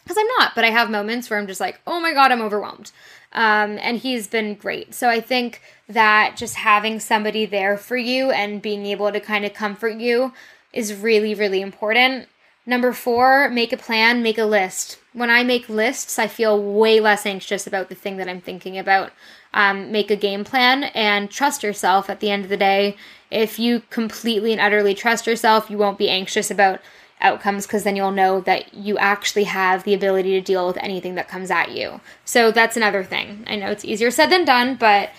because 0.03 0.17
I'm 0.17 0.27
not, 0.39 0.55
but 0.55 0.63
I 0.63 0.71
have 0.71 0.89
moments 0.89 1.29
where 1.29 1.39
I'm 1.39 1.47
just 1.47 1.59
like, 1.59 1.79
oh 1.85 1.99
my 1.99 2.13
God, 2.13 2.31
I'm 2.31 2.41
overwhelmed. 2.41 2.91
Um, 3.33 3.77
and 3.81 3.97
he's 3.97 4.27
been 4.27 4.55
great. 4.55 4.93
So 4.93 5.09
I 5.09 5.21
think 5.21 5.61
that 5.87 6.35
just 6.35 6.55
having 6.55 6.99
somebody 6.99 7.45
there 7.45 7.77
for 7.77 7.97
you 7.97 8.31
and 8.31 8.61
being 8.61 8.85
able 8.85 9.11
to 9.11 9.19
kind 9.19 9.45
of 9.45 9.53
comfort 9.53 9.97
you 9.97 10.33
is 10.73 10.95
really, 10.95 11.33
really 11.35 11.61
important 11.61 12.27
Number 12.65 12.93
four, 12.93 13.49
make 13.49 13.73
a 13.73 13.77
plan, 13.77 14.21
make 14.21 14.37
a 14.37 14.45
list. 14.45 14.99
When 15.13 15.31
I 15.31 15.43
make 15.43 15.67
lists, 15.67 16.19
I 16.19 16.27
feel 16.27 16.61
way 16.61 16.99
less 16.99 17.25
anxious 17.25 17.65
about 17.65 17.89
the 17.89 17.95
thing 17.95 18.17
that 18.17 18.29
I'm 18.29 18.39
thinking 18.39 18.77
about. 18.77 19.11
Um, 19.53 19.91
make 19.91 20.11
a 20.11 20.15
game 20.15 20.43
plan 20.43 20.83
and 20.83 21.29
trust 21.29 21.63
yourself 21.63 22.09
at 22.09 22.19
the 22.19 22.29
end 22.29 22.43
of 22.43 22.49
the 22.49 22.57
day. 22.57 22.95
If 23.31 23.57
you 23.57 23.81
completely 23.89 24.51
and 24.51 24.61
utterly 24.61 24.93
trust 24.93 25.25
yourself, 25.25 25.71
you 25.71 25.77
won't 25.77 25.97
be 25.97 26.09
anxious 26.09 26.51
about 26.51 26.79
outcomes 27.21 27.65
because 27.65 27.83
then 27.83 27.95
you'll 27.95 28.11
know 28.11 28.41
that 28.41 28.73
you 28.73 28.97
actually 28.97 29.45
have 29.45 29.83
the 29.83 29.93
ability 29.93 30.31
to 30.31 30.41
deal 30.41 30.67
with 30.67 30.77
anything 30.77 31.15
that 31.15 31.27
comes 31.27 31.51
at 31.51 31.71
you. 31.71 32.01
So 32.25 32.51
that's 32.51 32.77
another 32.77 33.03
thing. 33.03 33.43
I 33.47 33.55
know 33.55 33.71
it's 33.71 33.85
easier 33.85 34.11
said 34.11 34.27
than 34.27 34.45
done, 34.45 34.75
but 34.75 35.11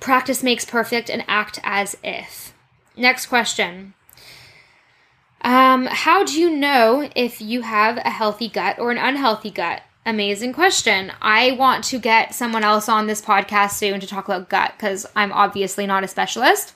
practice 0.00 0.42
makes 0.42 0.64
perfect 0.64 1.10
and 1.10 1.24
act 1.28 1.60
as 1.62 1.96
if. 2.02 2.54
Next 2.96 3.26
question. 3.26 3.94
Um, 5.42 5.86
how 5.86 6.24
do 6.24 6.38
you 6.38 6.50
know 6.50 7.08
if 7.16 7.40
you 7.40 7.62
have 7.62 7.96
a 7.98 8.10
healthy 8.10 8.48
gut 8.48 8.78
or 8.78 8.90
an 8.90 8.98
unhealthy 8.98 9.50
gut? 9.50 9.82
Amazing 10.04 10.52
question. 10.52 11.12
I 11.20 11.52
want 11.52 11.84
to 11.84 11.98
get 11.98 12.34
someone 12.34 12.64
else 12.64 12.88
on 12.88 13.06
this 13.06 13.22
podcast 13.22 13.72
soon 13.72 14.00
to 14.00 14.06
talk 14.06 14.26
about 14.26 14.48
gut 14.48 14.72
because 14.76 15.06
I'm 15.14 15.32
obviously 15.32 15.86
not 15.86 16.04
a 16.04 16.08
specialist, 16.08 16.74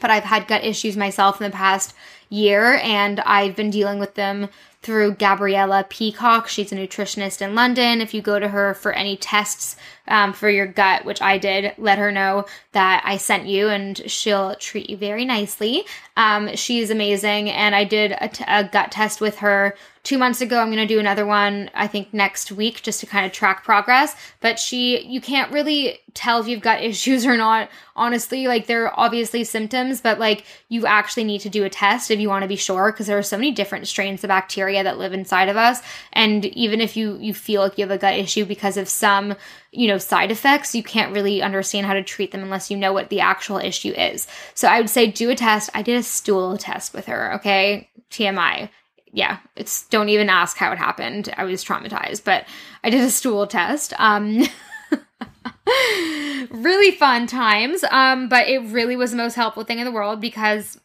but 0.00 0.10
I've 0.10 0.24
had 0.24 0.48
gut 0.48 0.64
issues 0.64 0.96
myself 0.96 1.40
in 1.40 1.50
the 1.50 1.56
past 1.56 1.94
year 2.34 2.74
and 2.82 3.20
I've 3.20 3.56
been 3.56 3.70
dealing 3.70 3.98
with 3.98 4.14
them 4.14 4.48
through 4.82 5.14
Gabriella 5.14 5.86
Peacock. 5.88 6.46
She's 6.46 6.70
a 6.70 6.76
nutritionist 6.76 7.40
in 7.40 7.54
London. 7.54 8.02
If 8.02 8.12
you 8.12 8.20
go 8.20 8.38
to 8.38 8.48
her 8.48 8.74
for 8.74 8.92
any 8.92 9.16
tests 9.16 9.76
um, 10.08 10.34
for 10.34 10.50
your 10.50 10.66
gut, 10.66 11.06
which 11.06 11.22
I 11.22 11.38
did, 11.38 11.72
let 11.78 11.98
her 11.98 12.12
know 12.12 12.44
that 12.72 13.02
I 13.04 13.16
sent 13.16 13.46
you 13.46 13.68
and 13.68 13.98
she'll 14.10 14.54
treat 14.56 14.90
you 14.90 14.98
very 14.98 15.24
nicely. 15.24 15.84
Um, 16.18 16.54
she's 16.54 16.90
amazing. 16.90 17.48
And 17.50 17.74
I 17.74 17.84
did 17.84 18.14
a, 18.20 18.28
t- 18.28 18.44
a 18.46 18.64
gut 18.64 18.92
test 18.92 19.22
with 19.22 19.38
her 19.38 19.74
two 20.04 20.18
months 20.18 20.42
ago. 20.42 20.60
I'm 20.60 20.68
going 20.68 20.86
to 20.86 20.94
do 20.94 21.00
another 21.00 21.24
one, 21.24 21.70
I 21.74 21.86
think 21.86 22.12
next 22.12 22.52
week, 22.52 22.82
just 22.82 23.00
to 23.00 23.06
kind 23.06 23.24
of 23.24 23.32
track 23.32 23.64
progress. 23.64 24.14
But 24.40 24.58
she, 24.58 25.00
you 25.00 25.20
can't 25.20 25.50
really 25.50 25.98
tell 26.12 26.40
if 26.40 26.46
you've 26.46 26.60
got 26.60 26.82
issues 26.82 27.26
or 27.26 27.36
not. 27.36 27.70
Honestly, 27.96 28.46
like 28.46 28.66
there 28.66 28.84
are 28.84 28.94
obviously 28.98 29.44
symptoms, 29.44 30.00
but 30.00 30.18
like 30.18 30.44
you 30.68 30.84
actually 30.86 31.24
need 31.24 31.40
to 31.40 31.48
do 31.48 31.64
a 31.64 31.70
test 31.70 32.10
if 32.10 32.20
you 32.20 32.28
want 32.28 32.42
to 32.42 32.48
be 32.48 32.56
sure 32.56 32.92
because 32.92 33.06
there 33.06 33.16
are 33.16 33.22
so 33.22 33.38
many 33.38 33.50
different 33.50 33.88
strains 33.88 34.22
of 34.22 34.28
bacteria 34.28 34.82
that 34.84 34.98
live 34.98 35.14
inside 35.14 35.48
of 35.48 35.56
us. 35.56 35.80
And 36.12 36.44
even 36.44 36.80
if 36.80 36.96
you, 36.96 37.16
you 37.18 37.32
feel 37.32 37.62
like 37.62 37.78
you 37.78 37.84
have 37.84 37.90
a 37.90 37.98
gut 37.98 38.18
issue 38.18 38.44
because 38.44 38.76
of 38.76 38.88
some, 38.88 39.34
you 39.72 39.88
know, 39.88 39.98
side 39.98 40.30
effects, 40.30 40.74
you 40.74 40.82
can't 40.82 41.14
really 41.14 41.40
understand 41.40 41.86
how 41.86 41.94
to 41.94 42.02
treat 42.02 42.30
them 42.30 42.42
unless 42.42 42.70
you 42.70 42.76
know 42.76 42.92
what 42.92 43.08
the 43.08 43.20
actual 43.20 43.56
issue 43.56 43.92
is. 43.92 44.26
So 44.52 44.68
I 44.68 44.80
would 44.80 44.90
say 44.90 45.10
do 45.10 45.30
a 45.30 45.34
test. 45.34 45.70
I 45.72 45.80
did 45.80 45.96
a 45.96 46.02
stool 46.02 46.58
test 46.58 46.92
with 46.92 47.06
her, 47.06 47.34
okay? 47.36 47.88
TMI 48.10 48.68
yeah, 49.14 49.38
it's 49.54 49.88
don't 49.88 50.08
even 50.08 50.28
ask 50.28 50.56
how 50.56 50.72
it 50.72 50.78
happened. 50.78 51.32
I 51.36 51.44
was 51.44 51.64
traumatized, 51.64 52.24
but 52.24 52.46
I 52.82 52.90
did 52.90 53.02
a 53.02 53.10
stool 53.10 53.46
test. 53.46 53.94
Um 53.98 54.42
really 56.50 56.90
fun 56.90 57.28
times. 57.28 57.84
Um 57.90 58.28
but 58.28 58.48
it 58.48 58.58
really 58.58 58.96
was 58.96 59.12
the 59.12 59.16
most 59.16 59.36
helpful 59.36 59.62
thing 59.62 59.78
in 59.78 59.84
the 59.84 59.92
world 59.92 60.20
because 60.20 60.80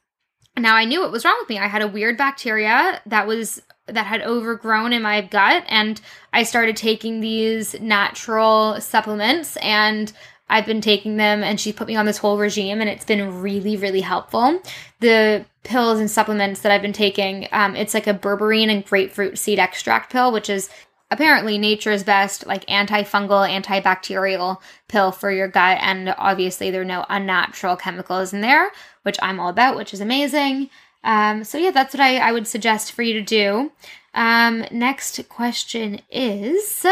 now 0.55 0.75
I 0.75 0.85
knew 0.85 1.01
what 1.01 1.11
was 1.11 1.25
wrong 1.25 1.37
with 1.39 1.49
me. 1.49 1.57
I 1.57 1.67
had 1.67 1.81
a 1.81 1.87
weird 1.87 2.17
bacteria 2.17 3.01
that 3.07 3.25
was 3.25 3.61
that 3.87 4.05
had 4.05 4.21
overgrown 4.21 4.93
in 4.93 5.01
my 5.01 5.21
gut 5.21 5.63
and 5.67 5.99
I 6.31 6.43
started 6.43 6.77
taking 6.77 7.21
these 7.21 7.79
natural 7.81 8.79
supplements 8.79 9.57
and 9.57 10.13
I've 10.49 10.65
been 10.65 10.81
taking 10.81 11.17
them 11.17 11.43
and 11.43 11.59
she 11.59 11.71
put 11.71 11.87
me 11.87 11.95
on 11.95 12.05
this 12.05 12.17
whole 12.17 12.37
regime 12.37 12.81
and 12.81 12.89
it's 12.89 13.05
been 13.05 13.41
really, 13.41 13.77
really 13.77 14.01
helpful. 14.01 14.61
The 14.99 15.45
pills 15.63 15.99
and 15.99 16.09
supplements 16.09 16.61
that 16.61 16.71
I've 16.71 16.81
been 16.81 16.93
taking, 16.93 17.47
um, 17.51 17.75
it's 17.75 17.93
like 17.93 18.07
a 18.07 18.13
berberine 18.13 18.69
and 18.69 18.85
grapefruit 18.85 19.37
seed 19.37 19.59
extract 19.59 20.11
pill, 20.11 20.31
which 20.31 20.49
is 20.49 20.69
apparently 21.11 21.57
nature's 21.57 22.03
best, 22.03 22.45
like 22.45 22.65
antifungal, 22.67 23.47
antibacterial 23.49 24.59
pill 24.87 25.11
for 25.11 25.31
your 25.31 25.47
gut. 25.47 25.77
And 25.81 26.13
obviously, 26.17 26.71
there 26.71 26.81
are 26.81 26.85
no 26.85 27.05
unnatural 27.09 27.75
chemicals 27.75 28.33
in 28.33 28.41
there, 28.41 28.71
which 29.03 29.17
I'm 29.21 29.39
all 29.39 29.49
about, 29.49 29.75
which 29.75 29.93
is 29.93 30.01
amazing. 30.01 30.69
Um, 31.03 31.43
so, 31.43 31.57
yeah, 31.57 31.71
that's 31.71 31.93
what 31.93 32.01
I, 32.01 32.17
I 32.17 32.31
would 32.31 32.47
suggest 32.47 32.91
for 32.91 33.01
you 33.01 33.13
to 33.13 33.21
do. 33.21 33.71
Um, 34.13 34.65
next 34.71 35.27
question 35.29 36.01
is 36.11 36.85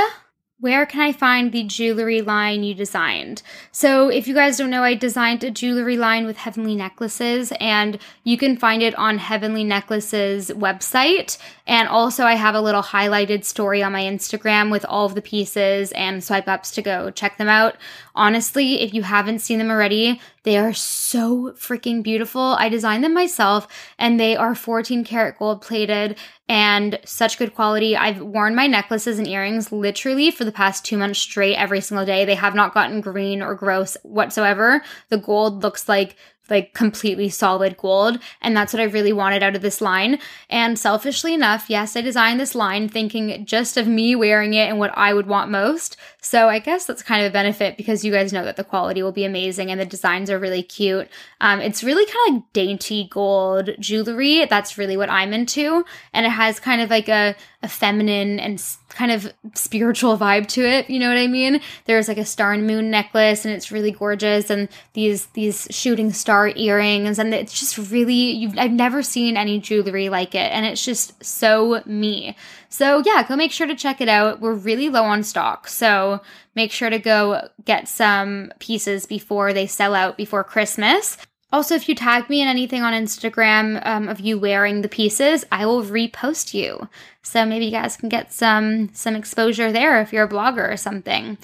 where 0.59 0.87
can 0.87 1.01
I 1.01 1.11
find 1.11 1.51
the 1.51 1.63
jewelry 1.63 2.21
line 2.21 2.63
you 2.63 2.73
designed? 2.73 3.43
So, 3.71 4.09
if 4.09 4.27
you 4.27 4.33
guys 4.33 4.57
don't 4.57 4.71
know, 4.71 4.83
I 4.83 4.95
designed 4.95 5.43
a 5.43 5.51
jewelry 5.51 5.97
line 5.97 6.25
with 6.25 6.37
Heavenly 6.37 6.75
Necklaces, 6.75 7.53
and 7.59 7.99
you 8.23 8.39
can 8.39 8.57
find 8.57 8.81
it 8.81 8.95
on 8.95 9.19
Heavenly 9.19 9.63
Necklaces 9.63 10.49
website. 10.49 11.37
And 11.67 11.87
also, 11.87 12.23
I 12.23 12.33
have 12.33 12.55
a 12.55 12.61
little 12.61 12.81
highlighted 12.81 13.45
story 13.45 13.83
on 13.83 13.91
my 13.91 14.01
Instagram 14.01 14.71
with 14.71 14.83
all 14.85 15.05
of 15.05 15.13
the 15.13 15.21
pieces 15.21 15.91
and 15.91 16.23
swipe 16.23 16.47
ups 16.47 16.71
to 16.71 16.81
go 16.81 17.11
check 17.11 17.37
them 17.37 17.49
out. 17.49 17.75
Honestly, 18.17 18.81
if 18.81 18.95
you 18.95 19.03
haven't 19.03 19.39
seen 19.39 19.59
them 19.59 19.69
already, 19.69 20.19
they 20.41 20.57
are 20.57 20.73
so 20.73 21.51
freaking 21.51 22.01
beautiful. 22.01 22.41
I 22.41 22.67
designed 22.67 23.03
them 23.03 23.13
myself, 23.13 23.67
and 23.99 24.19
they 24.19 24.35
are 24.35 24.55
14 24.55 25.03
karat 25.03 25.37
gold 25.37 25.61
plated 25.61 26.17
and 26.49 26.99
such 27.05 27.37
good 27.37 27.53
quality. 27.53 27.95
I've 27.95 28.19
worn 28.19 28.55
my 28.55 28.65
necklaces 28.65 29.19
and 29.19 29.27
earrings 29.27 29.71
literally 29.71 30.31
for 30.31 30.45
the 30.45 30.51
past 30.51 30.83
two 30.83 30.97
months 30.97 31.19
straight 31.19 31.57
every 31.57 31.79
single 31.79 32.07
day. 32.07 32.25
They 32.25 32.33
have 32.33 32.55
not 32.55 32.73
gotten 32.73 33.01
green 33.01 33.43
or 33.43 33.53
gross 33.53 33.95
whatsoever. 34.01 34.81
The 35.09 35.19
gold 35.19 35.61
looks 35.61 35.87
like 35.87 36.15
like 36.49 36.73
completely 36.73 37.29
solid 37.29 37.77
gold. 37.77 38.19
And 38.41 38.55
that's 38.55 38.73
what 38.73 38.81
I 38.81 38.85
really 38.85 39.13
wanted 39.13 39.43
out 39.43 39.55
of 39.55 39.61
this 39.61 39.81
line. 39.81 40.19
And 40.49 40.77
selfishly 40.77 41.33
enough, 41.33 41.69
yes, 41.69 41.95
I 41.95 42.01
designed 42.01 42.39
this 42.39 42.55
line 42.55 42.89
thinking 42.89 43.45
just 43.45 43.77
of 43.77 43.87
me 43.87 44.15
wearing 44.15 44.53
it 44.53 44.69
and 44.69 44.79
what 44.79 44.97
I 44.97 45.13
would 45.13 45.27
want 45.27 45.51
most. 45.51 45.97
So 46.21 46.49
I 46.49 46.59
guess 46.59 46.85
that's 46.85 47.03
kind 47.03 47.25
of 47.25 47.29
a 47.29 47.33
benefit 47.33 47.77
because 47.77 48.03
you 48.03 48.11
guys 48.11 48.33
know 48.33 48.43
that 48.43 48.57
the 48.57 48.63
quality 48.63 49.01
will 49.01 49.11
be 49.11 49.25
amazing 49.25 49.71
and 49.71 49.79
the 49.79 49.85
designs 49.85 50.29
are 50.29 50.39
really 50.39 50.63
cute. 50.63 51.07
Um, 51.39 51.59
it's 51.61 51.83
really 51.83 52.05
kind 52.05 52.29
of 52.29 52.33
like 52.35 52.53
dainty 52.53 53.07
gold 53.09 53.69
jewelry. 53.79 54.45
That's 54.45 54.77
really 54.77 54.97
what 54.97 55.09
I'm 55.09 55.33
into. 55.33 55.85
And 56.13 56.25
it 56.25 56.29
has 56.31 56.59
kind 56.59 56.81
of 56.81 56.89
like 56.89 57.07
a, 57.07 57.35
a 57.63 57.67
feminine 57.67 58.39
and 58.39 58.59
kind 58.97 59.11
of 59.11 59.31
spiritual 59.53 60.17
vibe 60.17 60.47
to 60.47 60.67
it. 60.67 60.89
You 60.89 60.97
know 60.97 61.07
what 61.07 61.19
I 61.19 61.27
mean? 61.27 61.61
There's 61.85 62.07
like 62.07 62.17
a 62.17 62.25
star 62.25 62.51
and 62.53 62.65
moon 62.65 62.89
necklace 62.89 63.45
and 63.45 63.53
it's 63.53 63.71
really 63.71 63.91
gorgeous 63.91 64.49
and 64.49 64.67
these, 64.93 65.27
these 65.27 65.67
shooting 65.69 66.11
star 66.11 66.47
earrings 66.55 67.19
and 67.19 67.31
it's 67.31 67.57
just 67.57 67.77
really, 67.91 68.51
I've 68.57 68.71
never 68.71 69.03
seen 69.03 69.37
any 69.37 69.59
jewelry 69.59 70.09
like 70.09 70.33
it 70.33 70.51
and 70.51 70.65
it's 70.65 70.83
just 70.83 71.23
so 71.23 71.83
me. 71.85 72.35
So 72.69 73.03
yeah, 73.05 73.25
go 73.27 73.35
make 73.35 73.51
sure 73.51 73.67
to 73.67 73.75
check 73.75 74.01
it 74.01 74.09
out. 74.09 74.41
We're 74.41 74.55
really 74.55 74.89
low 74.89 75.03
on 75.03 75.21
stock. 75.21 75.67
So 75.67 76.21
make 76.55 76.71
sure 76.71 76.89
to 76.89 76.97
go 76.97 77.47
get 77.65 77.87
some 77.87 78.51
pieces 78.57 79.05
before 79.05 79.53
they 79.53 79.67
sell 79.67 79.93
out 79.93 80.17
before 80.17 80.43
Christmas. 80.43 81.19
Also, 81.51 81.75
if 81.75 81.87
you 81.87 81.95
tag 81.95 82.29
me 82.29 82.41
in 82.41 82.47
anything 82.47 82.83
on 82.83 82.93
Instagram 82.93 83.85
um, 83.85 84.09
of 84.09 84.19
you 84.19 84.37
wearing 84.37 84.81
the 84.81 84.89
pieces, 84.89 85.45
I 85.51 85.65
will 85.65 85.81
repost 85.83 86.53
you. 86.53 86.89
So 87.21 87.45
maybe 87.45 87.65
you 87.65 87.71
guys 87.71 87.95
can 87.95 88.09
get 88.09 88.33
some 88.33 88.89
some 88.93 89.15
exposure 89.15 89.71
there 89.71 90.01
if 90.01 90.11
you're 90.11 90.25
a 90.25 90.29
blogger 90.29 90.71
or 90.71 90.77
something. 90.77 91.37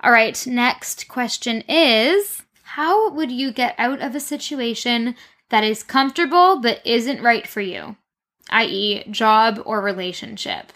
All 0.00 0.12
right, 0.12 0.46
next 0.46 1.08
question 1.08 1.64
is 1.68 2.42
how 2.62 3.10
would 3.10 3.32
you 3.32 3.50
get 3.50 3.74
out 3.78 4.00
of 4.00 4.14
a 4.14 4.20
situation 4.20 5.16
that 5.48 5.64
is 5.64 5.82
comfortable 5.82 6.60
but 6.60 6.80
isn't 6.86 7.22
right 7.22 7.46
for 7.46 7.60
you? 7.60 7.96
i.e., 8.50 9.04
job 9.10 9.60
or 9.64 9.80
relationship? 9.80 10.72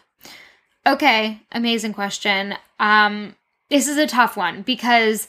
Okay, 0.86 1.40
amazing 1.52 1.94
question. 1.94 2.54
Um, 2.80 3.36
this 3.70 3.86
is 3.86 3.96
a 3.96 4.06
tough 4.06 4.36
one 4.36 4.62
because 4.62 5.28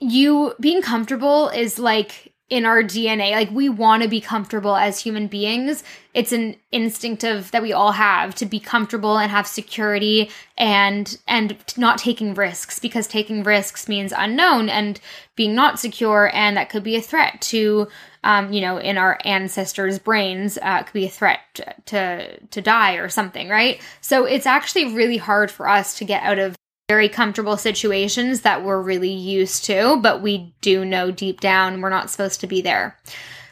you 0.00 0.54
being 0.58 0.82
comfortable 0.82 1.48
is 1.50 1.78
like 1.78 2.33
in 2.50 2.66
our 2.66 2.82
DNA. 2.82 3.32
Like 3.32 3.50
we 3.50 3.68
want 3.68 4.02
to 4.02 4.08
be 4.08 4.20
comfortable 4.20 4.76
as 4.76 5.00
human 5.00 5.26
beings. 5.28 5.82
It's 6.12 6.32
an 6.32 6.56
instinctive 6.70 7.50
that 7.52 7.62
we 7.62 7.72
all 7.72 7.92
have 7.92 8.34
to 8.36 8.46
be 8.46 8.60
comfortable 8.60 9.18
and 9.18 9.30
have 9.30 9.46
security 9.46 10.30
and 10.56 11.18
and 11.26 11.56
not 11.76 11.98
taking 11.98 12.34
risks 12.34 12.78
because 12.78 13.06
taking 13.06 13.42
risks 13.42 13.88
means 13.88 14.12
unknown 14.16 14.68
and 14.68 15.00
being 15.36 15.54
not 15.54 15.80
secure 15.80 16.30
and 16.32 16.56
that 16.56 16.70
could 16.70 16.84
be 16.84 16.96
a 16.96 17.00
threat 17.00 17.40
to 17.40 17.88
um, 18.22 18.52
you 18.52 18.60
know 18.60 18.78
in 18.78 18.98
our 18.98 19.18
ancestors 19.24 19.98
brains 19.98 20.58
uh, 20.62 20.84
could 20.84 20.92
be 20.92 21.06
a 21.06 21.10
threat 21.10 21.40
to 21.86 22.38
to 22.38 22.60
die 22.60 22.94
or 22.94 23.08
something 23.08 23.48
right 23.48 23.80
so 24.00 24.24
it's 24.24 24.46
actually 24.46 24.94
really 24.94 25.16
hard 25.16 25.50
for 25.50 25.68
us 25.68 25.98
to 25.98 26.04
get 26.04 26.22
out 26.22 26.38
of 26.38 26.54
very 26.88 27.08
comfortable 27.08 27.56
situations 27.56 28.42
that 28.42 28.62
we're 28.62 28.80
really 28.80 29.12
used 29.12 29.64
to, 29.64 29.98
but 30.02 30.20
we 30.20 30.54
do 30.60 30.84
know 30.84 31.10
deep 31.10 31.40
down 31.40 31.80
we're 31.80 31.88
not 31.88 32.10
supposed 32.10 32.40
to 32.40 32.46
be 32.46 32.60
there. 32.60 32.98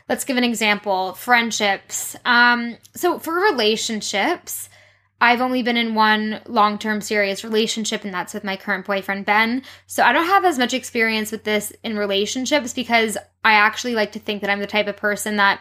Let's 0.08 0.24
give 0.24 0.36
an 0.36 0.44
example 0.44 1.14
friendships. 1.14 2.16
Um, 2.24 2.76
so, 2.94 3.18
for 3.18 3.32
relationships, 3.32 4.68
I've 5.20 5.40
only 5.40 5.62
been 5.62 5.76
in 5.76 5.94
one 5.94 6.42
long 6.46 6.78
term 6.78 7.00
serious 7.00 7.44
relationship, 7.44 8.04
and 8.04 8.12
that's 8.12 8.34
with 8.34 8.44
my 8.44 8.56
current 8.56 8.84
boyfriend, 8.84 9.24
Ben. 9.24 9.62
So, 9.86 10.02
I 10.02 10.12
don't 10.12 10.26
have 10.26 10.44
as 10.44 10.58
much 10.58 10.74
experience 10.74 11.32
with 11.32 11.44
this 11.44 11.72
in 11.82 11.96
relationships 11.96 12.74
because 12.74 13.16
I 13.44 13.54
actually 13.54 13.94
like 13.94 14.12
to 14.12 14.18
think 14.18 14.42
that 14.42 14.50
I'm 14.50 14.60
the 14.60 14.66
type 14.66 14.88
of 14.88 14.96
person 14.96 15.36
that, 15.36 15.60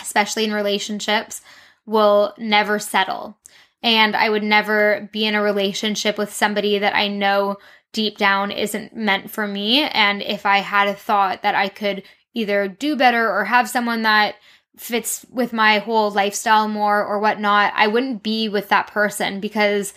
especially 0.00 0.44
in 0.44 0.52
relationships, 0.52 1.40
will 1.86 2.34
never 2.36 2.78
settle. 2.78 3.38
And 3.82 4.14
I 4.14 4.28
would 4.28 4.42
never 4.42 5.08
be 5.12 5.24
in 5.24 5.34
a 5.34 5.42
relationship 5.42 6.18
with 6.18 6.32
somebody 6.32 6.78
that 6.78 6.94
I 6.94 7.08
know 7.08 7.56
deep 7.92 8.18
down 8.18 8.50
isn't 8.50 8.94
meant 8.94 9.30
for 9.30 9.46
me. 9.46 9.80
And 9.80 10.22
if 10.22 10.46
I 10.46 10.58
had 10.58 10.88
a 10.88 10.94
thought 10.94 11.42
that 11.42 11.54
I 11.54 11.68
could 11.68 12.02
either 12.34 12.68
do 12.68 12.96
better 12.96 13.30
or 13.30 13.44
have 13.44 13.68
someone 13.68 14.02
that 14.02 14.36
fits 14.76 15.26
with 15.30 15.52
my 15.52 15.78
whole 15.78 16.10
lifestyle 16.10 16.68
more 16.68 17.04
or 17.04 17.18
whatnot, 17.18 17.72
I 17.74 17.86
wouldn't 17.86 18.22
be 18.22 18.48
with 18.48 18.68
that 18.68 18.86
person 18.86 19.40
because 19.40 19.92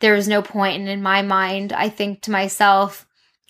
there's 0.00 0.28
no 0.28 0.42
point. 0.42 0.80
And 0.80 0.88
in 0.88 1.02
my 1.02 1.22
mind, 1.22 1.72
I 1.72 1.88
think 1.88 2.22
to 2.22 2.30
myself, 2.30 3.06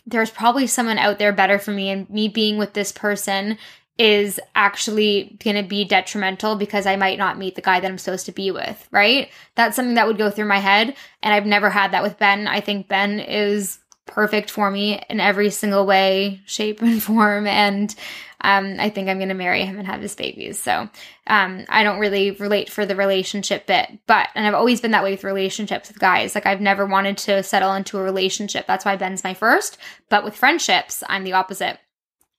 there's 0.07 0.31
probably 0.31 0.67
someone 0.67 0.99
out 0.99 1.19
there 1.19 1.33
better 1.33 1.59
for 1.59 1.71
me. 1.71 1.91
And 1.91 2.09
me 2.11 2.29
being 2.29 2.59
with 2.59 2.75
this 2.75 2.93
person 2.93 3.59
is 3.97 4.41
actually 4.55 5.37
going 5.43 5.57
to 5.57 5.69
be 5.69 5.85
detrimental 5.85 6.57
because 6.57 6.87
I 6.87 6.97
might 6.97 7.19
not 7.19 7.39
meet 7.39 7.55
the 7.55 7.63
guy 7.63 7.79
that 7.79 7.89
I'm 7.89 7.99
supposed 7.99 8.27
to 8.27 8.33
be 8.33 8.51
with, 8.51 8.89
right? 8.91 9.31
That's 9.55 9.77
something 9.77 9.95
that 9.95 10.07
would 10.07 10.19
go 10.19 10.31
through 10.31 10.47
my 10.47 10.59
head. 10.59 10.97
And 11.23 11.33
I've 11.33 11.47
never 11.47 11.71
had 11.71 11.93
that 11.93 12.03
with 12.03 12.19
Ben. 12.19 12.49
I 12.49 12.61
think 12.61 12.89
Ben 12.89 13.21
is 13.21 13.79
perfect 14.07 14.51
for 14.51 14.71
me 14.71 15.01
in 15.09 15.21
every 15.21 15.51
single 15.51 15.87
way, 15.87 16.41
shape, 16.45 16.83
and 16.83 17.03
form. 17.03 17.47
And 17.47 17.95
um, 18.41 18.77
I 18.79 18.91
think 18.91 19.09
I'm 19.09 19.19
going 19.19 19.29
to 19.29 19.35
marry 19.35 19.65
him 19.65 19.79
and 19.79 19.87
have 19.87 20.03
his 20.03 20.15
babies. 20.15 20.59
So 20.59 20.89
um, 21.29 21.65
I 21.69 21.83
don't 21.83 22.01
really 22.01 22.33
relate 22.33 22.71
for 22.71 22.85
the 22.85 22.97
relationship 22.97 23.67
bit, 23.67 23.89
but, 24.07 24.29
and 24.35 24.47
I've 24.47 24.55
always 24.55 24.81
been 24.81 24.91
that 24.91 25.05
way 25.05 25.13
with 25.13 25.25
relationships 25.25 25.89
with 25.89 25.99
guys. 25.99 26.35
Like 26.35 26.47
I've 26.47 26.61
never 26.61 26.85
wanted 26.85 27.17
to 27.19 27.43
settle 27.43 27.73
into 27.73 27.97
a 27.97 28.03
relationship. 28.03 28.67
That's 28.67 28.85
why 28.85 28.97
Ben's 28.97 29.25
my 29.25 29.35
first. 29.35 29.79
But 30.11 30.25
with 30.25 30.37
friendships, 30.37 31.03
I'm 31.09 31.25
the 31.25 31.33
opposite. 31.33 31.79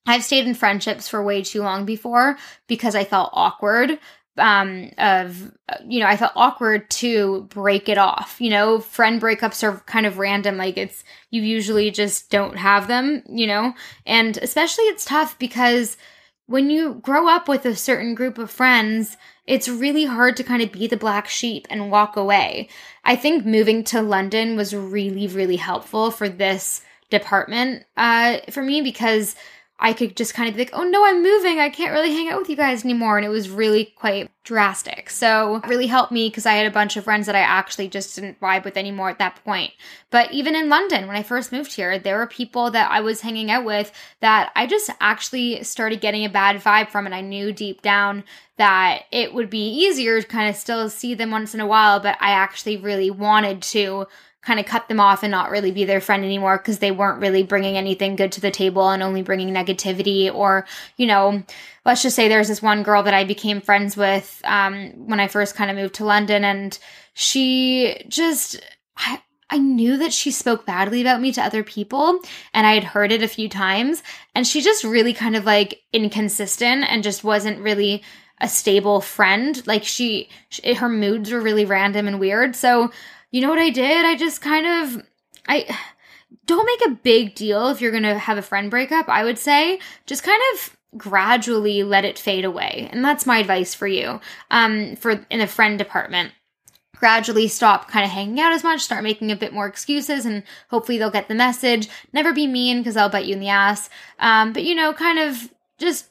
I've 0.06 0.24
stayed 0.24 0.48
in 0.48 0.54
friendships 0.54 1.08
for 1.08 1.24
way 1.24 1.42
too 1.44 1.62
long 1.62 1.86
before 1.86 2.38
because 2.68 2.96
I 2.96 3.04
felt 3.04 3.32
awkward 3.34 4.00
um 4.38 4.92
of 4.98 5.52
you 5.88 6.00
know 6.02 6.08
i 6.08 6.18
felt 6.18 6.34
awkward 6.36 6.90
to 6.90 7.44
break 7.44 7.88
it 7.88 7.98
off 7.98 8.36
you 8.40 8.50
know? 8.50 8.80
Friend 8.80 9.22
breakups 9.22 9.64
are 9.64 9.80
kind 9.86 10.06
of 10.06 10.18
random 10.18 10.58
like 10.58 10.78
it's 10.78 11.04
you 11.32 11.42
usually 11.42 11.90
just 11.90 12.30
don't 12.30 12.58
have 12.58 12.88
them 12.88 13.24
you 13.30 13.48
know? 13.48 13.74
And 14.06 14.38
especially 14.38 14.86
it's 14.86 15.06
tough 15.06 15.40
because 15.40 15.96
when 16.48 16.70
you 16.70 16.96
grow 16.96 17.28
up 17.30 17.48
with 17.48 17.66
a 17.66 17.76
certain 17.76 18.14
group 18.14 18.38
of 18.38 18.52
friends 18.52 19.16
it's 19.48 19.70
really 19.70 20.06
hard 20.06 20.36
to 20.38 20.44
kind 20.44 20.62
of 20.62 20.72
be 20.72 20.88
the 20.88 20.98
black 20.98 21.28
sheep 21.30 21.68
and 21.70 21.92
walk 21.92 22.16
away. 22.18 22.68
I 23.04 23.16
think 23.16 23.46
moving 23.46 23.84
to 23.86 24.02
london 24.02 24.58
was 24.58 24.76
really 24.76 25.28
really 25.28 25.56
helpful 25.58 26.12
for 26.12 26.28
this 26.28 26.82
department 27.10 27.86
uh 27.96 28.40
for 28.52 28.62
me 28.64 28.82
because 28.82 29.36
I 29.78 29.92
could 29.92 30.16
just 30.16 30.34
kind 30.34 30.48
of 30.48 30.56
be 30.56 30.62
like, 30.62 30.74
oh 30.74 30.84
no, 30.84 31.06
I'm 31.06 31.22
moving. 31.22 31.60
I 31.60 31.70
can't 31.70 31.92
really 31.92 32.12
hang 32.12 32.30
out 32.30 32.40
with 32.40 32.50
you 32.50 32.56
guys 32.56 32.86
anymore. 32.86 33.18
And 33.18 33.26
it 33.26 33.30
was 33.30 33.50
really 33.50 33.94
quite 33.98 34.32
drastic. 34.46 35.10
So 35.10 35.62
really 35.68 35.88
helped 35.88 36.14
me 36.14 36.30
because 36.30 36.46
I 36.46 36.54
had 36.54 36.66
a 36.66 36.72
bunch 36.72 36.96
of 36.96 37.04
friends 37.04 37.26
that 37.26 37.36
I 37.36 37.42
actually 37.42 37.90
just 37.90 38.16
didn't 38.16 38.40
vibe 38.40 38.64
with 38.64 38.78
anymore 38.78 39.10
at 39.10 39.20
that 39.20 39.44
point. 39.44 39.74
But 40.12 40.32
even 40.32 40.56
in 40.56 40.70
London, 40.70 41.08
when 41.08 41.18
I 41.18 41.24
first 41.24 41.52
moved 41.52 41.74
here, 41.74 42.00
there 42.00 42.18
were 42.18 42.28
people 42.28 42.72
that 42.72 42.90
I 42.90 43.02
was 43.02 43.20
hanging 43.20 43.52
out 43.52 43.66
with 43.66 43.92
that 44.22 44.52
I 44.56 44.66
just 44.66 44.90
actually 45.02 45.62
started 45.64 46.00
getting 46.00 46.24
a 46.24 46.30
bad 46.30 46.56
vibe 46.62 46.90
from. 46.90 47.06
And 47.06 47.14
I 47.14 47.22
knew 47.22 47.52
deep 47.52 47.82
down 47.82 48.24
that 48.56 49.04
it 49.12 49.34
would 49.34 49.50
be 49.50 49.68
easier 49.68 50.22
to 50.22 50.28
kind 50.28 50.50
of 50.50 50.56
still 50.56 50.90
see 50.90 51.16
them 51.16 51.32
once 51.32 51.54
in 51.54 51.60
a 51.60 51.68
while, 51.68 52.00
but 52.00 52.18
I 52.22 52.32
actually 52.32 52.78
really 52.78 53.12
wanted 53.12 53.62
to 53.64 54.08
kind 54.46 54.60
of 54.60 54.66
cut 54.66 54.88
them 54.88 55.00
off 55.00 55.24
and 55.24 55.32
not 55.32 55.50
really 55.50 55.72
be 55.72 55.86
their 55.86 56.00
friend 56.00 56.24
anymore 56.24 56.58
because 56.58 56.80
they 56.80 56.92
weren't 56.92 57.20
really 57.20 57.44
bringing 57.44 57.78
anything 57.78 58.16
good 58.16 58.32
to 58.32 58.42
the 58.42 58.52
table 58.52 58.90
and 58.90 59.02
only 59.02 59.22
bringing 59.22 59.50
negativity 59.50 60.34
or 60.34 60.66
you 60.98 61.08
know 61.08 61.44
let's 61.86 62.04
just 62.04 62.16
say 62.16 62.28
there's 62.28 62.48
this 62.48 62.62
one 62.62 62.84
girl 62.84 63.04
that 63.04 63.14
i 63.14 63.24
became 63.24 63.60
friends 63.60 63.98
with 63.98 64.42
um, 64.46 64.92
when 65.08 65.20
i 65.20 65.28
first 65.28 65.56
kind 65.56 65.72
of 65.72 65.76
moved 65.76 65.96
to 65.96 66.06
london 66.06 66.44
and 66.44 66.80
she 67.14 68.04
just 68.08 68.62
I, 68.98 69.22
I 69.50 69.58
knew 69.58 69.98
that 69.98 70.14
she 70.14 70.32
spoke 70.32 70.66
badly 70.66 71.02
about 71.02 71.22
me 71.22 71.32
to 71.34 71.42
other 71.42 71.64
people 71.64 72.20
and 72.54 72.66
I 72.66 72.74
had 72.74 72.84
heard 72.84 73.12
it 73.12 73.22
a 73.22 73.28
few 73.28 73.48
times 73.48 74.02
and 74.34 74.46
she 74.46 74.62
just 74.62 74.84
really 74.84 75.14
kind 75.14 75.36
of 75.36 75.46
like 75.46 75.82
inconsistent 75.94 76.86
and 76.90 77.04
just 77.04 77.24
wasn't 77.24 77.62
really 77.62 78.04
a 78.42 78.50
stable 78.50 79.02
friend. 79.02 79.66
Like 79.68 79.84
she, 79.84 80.30
she 80.50 80.74
her 80.74 80.90
moods 80.90 81.32
were 81.32 81.40
really 81.40 81.64
random 81.64 82.08
and 82.08 82.20
weird. 82.20 82.56
So 82.56 82.92
you 83.36 83.42
know 83.42 83.50
what 83.50 83.60
I 83.60 83.70
did? 83.70 84.06
I 84.06 84.16
just 84.16 84.40
kind 84.40 84.66
of 84.66 85.06
I 85.46 85.78
don't 86.46 86.66
make 86.66 86.88
a 86.88 87.02
big 87.02 87.36
deal 87.36 87.68
if 87.68 87.82
you're 87.82 87.92
going 87.92 88.04
to 88.04 88.18
have 88.18 88.38
a 88.38 88.42
friend 88.42 88.72
breakup, 88.72 89.10
I 89.10 89.26
would 89.26 89.38
say. 89.38 89.80
Just 90.06 90.24
kind 90.24 90.42
of 90.54 90.78
gradually 90.98 91.84
let 91.84 92.06
it 92.06 92.18
fade 92.18 92.46
away. 92.46 92.88
And 92.94 93.04
that's 93.04 93.26
my 93.26 93.40
advice 93.40 93.74
for 93.74 93.88
you. 93.88 94.22
Um 94.52 94.96
for 94.96 95.26
in 95.30 95.40
the 95.40 95.48
friend 95.48 95.78
department 95.78 96.32
gradually 96.96 97.50
stop 97.50 97.90
kind 97.90 98.06
of 98.06 98.12
hanging 98.12 98.40
out 98.40 98.54
as 98.54 98.64
much, 98.64 98.80
start 98.80 99.04
making 99.04 99.30
a 99.30 99.36
bit 99.36 99.52
more 99.52 99.68
excuses, 99.68 100.26
and 100.26 100.42
hopefully 100.70 100.98
they'll 100.98 101.12
get 101.12 101.28
the 101.28 101.36
message. 101.36 101.90
Never 102.14 102.32
be 102.32 102.48
mean 102.48 102.78
because 102.78 102.96
I'll 102.96 103.10
bite 103.10 103.26
you 103.26 103.34
in 103.34 103.42
the 103.42 103.50
ass. 103.50 103.90
Um, 104.18 104.54
but 104.54 104.64
you 104.64 104.76
know, 104.76 104.94
kind 104.94 105.20
of 105.20 105.52
just 105.78 106.08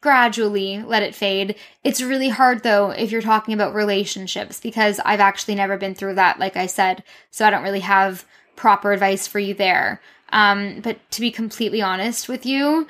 gradually 0.00 0.82
let 0.82 1.02
it 1.02 1.14
fade. 1.14 1.56
It's 1.84 2.02
really 2.02 2.28
hard 2.28 2.62
though 2.62 2.90
if 2.90 3.10
you're 3.10 3.22
talking 3.22 3.54
about 3.54 3.74
relationships 3.74 4.60
because 4.60 5.00
I've 5.04 5.20
actually 5.20 5.54
never 5.54 5.76
been 5.76 5.94
through 5.94 6.14
that, 6.16 6.38
like 6.38 6.56
I 6.56 6.66
said, 6.66 7.04
so 7.30 7.46
I 7.46 7.50
don't 7.50 7.62
really 7.62 7.80
have 7.80 8.24
proper 8.56 8.92
advice 8.92 9.26
for 9.26 9.38
you 9.38 9.54
there. 9.54 10.00
Um, 10.30 10.80
but 10.80 10.98
to 11.12 11.20
be 11.20 11.30
completely 11.30 11.82
honest 11.82 12.28
with 12.28 12.46
you, 12.46 12.86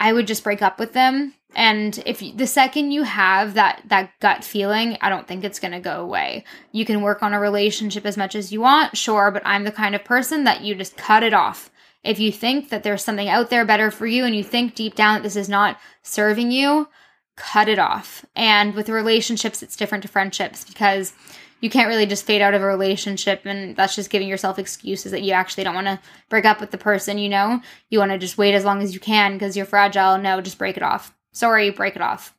I 0.00 0.12
would 0.12 0.26
just 0.26 0.44
break 0.44 0.60
up 0.60 0.78
with 0.78 0.92
them. 0.92 1.34
And 1.56 2.02
if 2.04 2.20
you, 2.20 2.32
the 2.32 2.48
second 2.48 2.90
you 2.90 3.04
have 3.04 3.54
that 3.54 3.82
that 3.86 4.10
gut 4.18 4.42
feeling, 4.42 4.98
I 5.00 5.08
don't 5.08 5.26
think 5.28 5.44
it's 5.44 5.60
going 5.60 5.72
to 5.72 5.78
go 5.78 6.02
away. 6.02 6.44
You 6.72 6.84
can 6.84 7.00
work 7.00 7.22
on 7.22 7.32
a 7.32 7.38
relationship 7.38 8.04
as 8.04 8.16
much 8.16 8.34
as 8.34 8.52
you 8.52 8.60
want, 8.60 8.96
sure, 8.96 9.30
but 9.30 9.46
I'm 9.46 9.62
the 9.62 9.70
kind 9.70 9.94
of 9.94 10.04
person 10.04 10.44
that 10.44 10.62
you 10.62 10.74
just 10.74 10.96
cut 10.96 11.22
it 11.22 11.32
off 11.32 11.70
if 12.04 12.20
you 12.20 12.30
think 12.30 12.68
that 12.68 12.82
there's 12.82 13.02
something 13.02 13.28
out 13.28 13.50
there 13.50 13.64
better 13.64 13.90
for 13.90 14.06
you 14.06 14.24
and 14.24 14.36
you 14.36 14.44
think 14.44 14.74
deep 14.74 14.94
down 14.94 15.14
that 15.14 15.22
this 15.22 15.36
is 15.36 15.48
not 15.48 15.80
serving 16.02 16.52
you, 16.52 16.88
cut 17.36 17.68
it 17.68 17.78
off. 17.78 18.24
And 18.36 18.74
with 18.74 18.88
relationships, 18.88 19.62
it's 19.62 19.76
different 19.76 20.02
to 20.02 20.08
friendships 20.08 20.64
because 20.64 21.14
you 21.60 21.70
can't 21.70 21.88
really 21.88 22.04
just 22.04 22.26
fade 22.26 22.42
out 22.42 22.52
of 22.52 22.60
a 22.60 22.66
relationship 22.66 23.42
and 23.46 23.74
that's 23.74 23.94
just 23.94 24.10
giving 24.10 24.28
yourself 24.28 24.58
excuses 24.58 25.12
that 25.12 25.22
you 25.22 25.32
actually 25.32 25.64
don't 25.64 25.74
want 25.74 25.86
to 25.86 25.98
break 26.28 26.44
up 26.44 26.60
with 26.60 26.70
the 26.70 26.78
person, 26.78 27.16
you 27.16 27.30
know? 27.30 27.62
You 27.88 27.98
want 27.98 28.12
to 28.12 28.18
just 28.18 28.36
wait 28.36 28.54
as 28.54 28.66
long 28.66 28.82
as 28.82 28.92
you 28.92 29.00
can 29.00 29.32
because 29.32 29.56
you're 29.56 29.64
fragile. 29.64 30.18
No, 30.18 30.42
just 30.42 30.58
break 30.58 30.76
it 30.76 30.82
off. 30.82 31.14
Sorry, 31.32 31.70
break 31.70 31.96
it 31.96 32.02
off. 32.02 32.36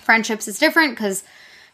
Friendships 0.00 0.48
is 0.48 0.58
different 0.58 0.92
because 0.92 1.22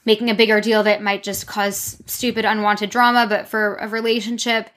making 0.04 0.28
a 0.28 0.34
bigger 0.34 0.60
deal 0.60 0.80
of 0.80 0.86
it 0.86 1.00
might 1.00 1.22
just 1.22 1.46
cause 1.46 2.02
stupid, 2.06 2.44
unwanted 2.44 2.90
drama, 2.90 3.26
but 3.26 3.48
for 3.48 3.76
a 3.76 3.88
relationship, 3.88 4.68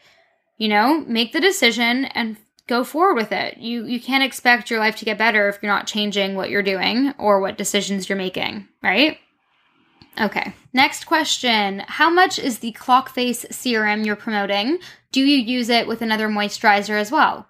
you 0.57 0.67
know, 0.67 1.03
make 1.07 1.33
the 1.33 1.39
decision 1.39 2.05
and 2.05 2.37
go 2.67 2.83
forward 2.83 3.15
with 3.15 3.31
it. 3.31 3.57
You 3.57 3.85
you 3.85 3.99
can't 3.99 4.23
expect 4.23 4.69
your 4.69 4.79
life 4.79 4.95
to 4.97 5.05
get 5.05 5.17
better 5.17 5.47
if 5.49 5.59
you're 5.61 5.71
not 5.71 5.87
changing 5.87 6.35
what 6.35 6.49
you're 6.49 6.63
doing 6.63 7.13
or 7.17 7.39
what 7.39 7.57
decisions 7.57 8.09
you're 8.09 8.17
making, 8.17 8.67
right? 8.83 9.17
Okay. 10.19 10.53
Next 10.73 11.05
question. 11.05 11.83
How 11.87 12.09
much 12.09 12.39
is 12.39 12.59
the 12.59 12.71
clock 12.71 13.09
face 13.09 13.45
serum 13.51 14.03
you're 14.03 14.15
promoting? 14.15 14.79
Do 15.11 15.21
you 15.21 15.37
use 15.37 15.69
it 15.69 15.87
with 15.87 16.01
another 16.01 16.27
moisturizer 16.27 16.99
as 16.99 17.11
well? 17.11 17.47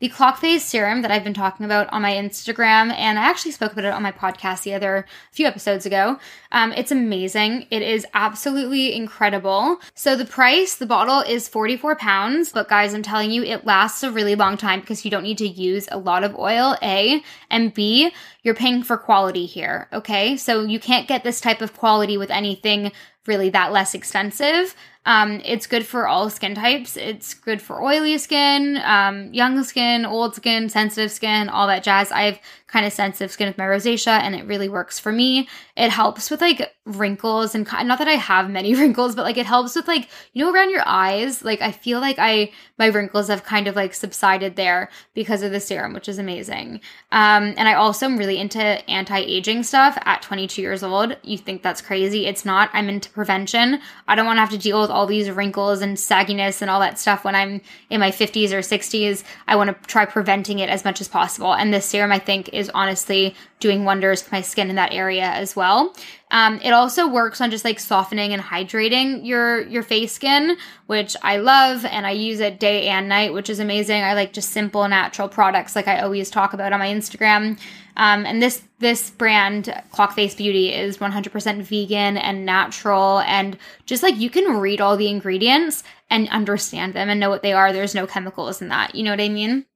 The 0.00 0.08
clock 0.08 0.38
face 0.38 0.64
serum 0.64 1.02
that 1.02 1.10
I've 1.10 1.24
been 1.24 1.34
talking 1.34 1.66
about 1.66 1.92
on 1.92 2.02
my 2.02 2.12
Instagram, 2.12 2.92
and 2.92 3.18
I 3.18 3.22
actually 3.22 3.50
spoke 3.50 3.72
about 3.72 3.84
it 3.84 3.92
on 3.92 4.00
my 4.00 4.12
podcast 4.12 4.62
the 4.62 4.74
other 4.74 5.06
few 5.32 5.44
episodes 5.44 5.86
ago. 5.86 6.20
Um, 6.52 6.72
it's 6.72 6.92
amazing. 6.92 7.66
It 7.72 7.82
is 7.82 8.06
absolutely 8.14 8.94
incredible. 8.94 9.80
So 9.96 10.14
the 10.14 10.24
price, 10.24 10.76
the 10.76 10.86
bottle 10.86 11.22
is 11.22 11.48
44 11.48 11.96
pounds, 11.96 12.52
but 12.52 12.68
guys, 12.68 12.94
I'm 12.94 13.02
telling 13.02 13.32
you, 13.32 13.42
it 13.42 13.66
lasts 13.66 14.04
a 14.04 14.12
really 14.12 14.36
long 14.36 14.56
time 14.56 14.78
because 14.78 15.04
you 15.04 15.10
don't 15.10 15.24
need 15.24 15.38
to 15.38 15.48
use 15.48 15.88
a 15.90 15.98
lot 15.98 16.22
of 16.22 16.38
oil, 16.38 16.76
A, 16.80 17.20
and 17.50 17.74
B, 17.74 18.12
you're 18.44 18.54
paying 18.54 18.84
for 18.84 18.98
quality 18.98 19.46
here, 19.46 19.88
okay? 19.92 20.36
So 20.36 20.62
you 20.62 20.78
can't 20.78 21.08
get 21.08 21.24
this 21.24 21.40
type 21.40 21.60
of 21.60 21.76
quality 21.76 22.16
with 22.16 22.30
anything 22.30 22.92
really 23.26 23.50
that 23.50 23.72
less 23.72 23.94
expensive. 23.94 24.74
Um, 25.08 25.40
it's 25.42 25.66
good 25.66 25.86
for 25.86 26.06
all 26.06 26.28
skin 26.28 26.54
types. 26.54 26.94
It's 26.94 27.32
good 27.32 27.62
for 27.62 27.82
oily 27.82 28.18
skin, 28.18 28.76
um, 28.84 29.32
young 29.32 29.64
skin, 29.64 30.04
old 30.04 30.34
skin, 30.34 30.68
sensitive 30.68 31.10
skin, 31.10 31.48
all 31.48 31.66
that 31.68 31.82
jazz. 31.82 32.12
I 32.12 32.24
have 32.24 32.38
kind 32.68 32.84
of 32.84 32.92
sensitive 32.92 33.32
skin 33.32 33.48
with 33.48 33.58
my 33.58 33.64
rosacea 33.64 34.20
and 34.20 34.34
it 34.34 34.44
really 34.46 34.68
works 34.68 34.98
for 34.98 35.10
me. 35.10 35.48
It 35.74 35.90
helps 35.90 36.30
with 36.30 36.42
like 36.42 36.74
wrinkles 36.84 37.54
and 37.54 37.66
not 37.84 37.98
that 37.98 38.08
I 38.08 38.12
have 38.12 38.50
many 38.50 38.74
wrinkles, 38.78 39.14
but 39.14 39.24
like 39.24 39.38
it 39.38 39.46
helps 39.46 39.74
with 39.74 39.88
like, 39.88 40.08
you 40.34 40.44
know, 40.44 40.52
around 40.52 40.70
your 40.70 40.82
eyes. 40.86 41.42
Like 41.42 41.62
I 41.62 41.72
feel 41.72 42.00
like 42.00 42.16
I, 42.18 42.52
my 42.78 42.86
wrinkles 42.86 43.28
have 43.28 43.42
kind 43.42 43.68
of 43.68 43.74
like 43.74 43.94
subsided 43.94 44.56
there 44.56 44.90
because 45.14 45.42
of 45.42 45.50
the 45.50 45.60
serum, 45.60 45.94
which 45.94 46.08
is 46.08 46.18
amazing. 46.18 46.80
Um, 47.10 47.54
and 47.56 47.66
I 47.68 47.74
also 47.74 48.04
am 48.04 48.18
really 48.18 48.38
into 48.38 48.60
anti-aging 48.60 49.62
stuff 49.62 49.96
at 50.02 50.20
22 50.20 50.60
years 50.60 50.82
old. 50.82 51.16
You 51.22 51.38
think 51.38 51.62
that's 51.62 51.80
crazy. 51.80 52.26
It's 52.26 52.44
not. 52.44 52.68
I'm 52.74 52.90
into 52.90 53.08
prevention. 53.10 53.80
I 54.06 54.14
don't 54.14 54.26
want 54.26 54.36
to 54.36 54.40
have 54.42 54.50
to 54.50 54.58
deal 54.58 54.80
with 54.80 54.90
all 54.90 55.06
these 55.06 55.30
wrinkles 55.30 55.80
and 55.80 55.96
sagginess 55.96 56.60
and 56.60 56.70
all 56.70 56.80
that 56.80 56.98
stuff 56.98 57.24
when 57.24 57.34
I'm 57.34 57.62
in 57.88 57.98
my 57.98 58.10
50s 58.10 58.52
or 58.52 58.58
60s. 58.58 59.24
I 59.46 59.56
want 59.56 59.70
to 59.70 59.88
try 59.88 60.04
preventing 60.04 60.58
it 60.58 60.68
as 60.68 60.84
much 60.84 61.00
as 61.00 61.08
possible. 61.08 61.54
And 61.54 61.72
this 61.72 61.86
serum, 61.86 62.12
I 62.12 62.18
think, 62.18 62.50
is 62.58 62.70
honestly 62.74 63.34
doing 63.60 63.84
wonders 63.84 64.22
for 64.22 64.34
my 64.34 64.40
skin 64.40 64.70
in 64.70 64.76
that 64.76 64.92
area 64.92 65.24
as 65.24 65.56
well. 65.56 65.94
Um, 66.30 66.60
it 66.62 66.70
also 66.70 67.08
works 67.08 67.40
on 67.40 67.50
just 67.50 67.64
like 67.64 67.80
softening 67.80 68.32
and 68.32 68.42
hydrating 68.42 69.26
your 69.26 69.62
your 69.62 69.82
face 69.82 70.12
skin, 70.12 70.56
which 70.86 71.16
I 71.22 71.38
love, 71.38 71.84
and 71.86 72.06
I 72.06 72.10
use 72.10 72.40
it 72.40 72.60
day 72.60 72.88
and 72.88 73.08
night, 73.08 73.32
which 73.32 73.48
is 73.48 73.60
amazing. 73.60 74.02
I 74.02 74.12
like 74.14 74.32
just 74.32 74.50
simple 74.50 74.86
natural 74.88 75.28
products, 75.28 75.74
like 75.74 75.88
I 75.88 76.00
always 76.00 76.30
talk 76.30 76.52
about 76.52 76.72
on 76.72 76.80
my 76.80 76.88
Instagram. 76.88 77.58
Um, 77.96 78.26
and 78.26 78.42
this 78.42 78.62
this 78.78 79.10
brand, 79.10 79.74
Clock 79.90 80.14
Face 80.14 80.34
Beauty, 80.34 80.72
is 80.72 80.98
100% 80.98 81.62
vegan 81.62 82.16
and 82.16 82.46
natural, 82.46 83.20
and 83.20 83.56
just 83.86 84.02
like 84.02 84.16
you 84.16 84.30
can 84.30 84.58
read 84.58 84.80
all 84.80 84.96
the 84.96 85.08
ingredients 85.08 85.82
and 86.10 86.28
understand 86.28 86.94
them 86.94 87.08
and 87.08 87.18
know 87.18 87.30
what 87.30 87.42
they 87.42 87.52
are. 87.52 87.72
There's 87.72 87.94
no 87.94 88.06
chemicals 88.06 88.62
in 88.62 88.68
that. 88.68 88.94
You 88.94 89.02
know 89.02 89.10
what 89.10 89.20
I 89.20 89.28
mean? 89.28 89.66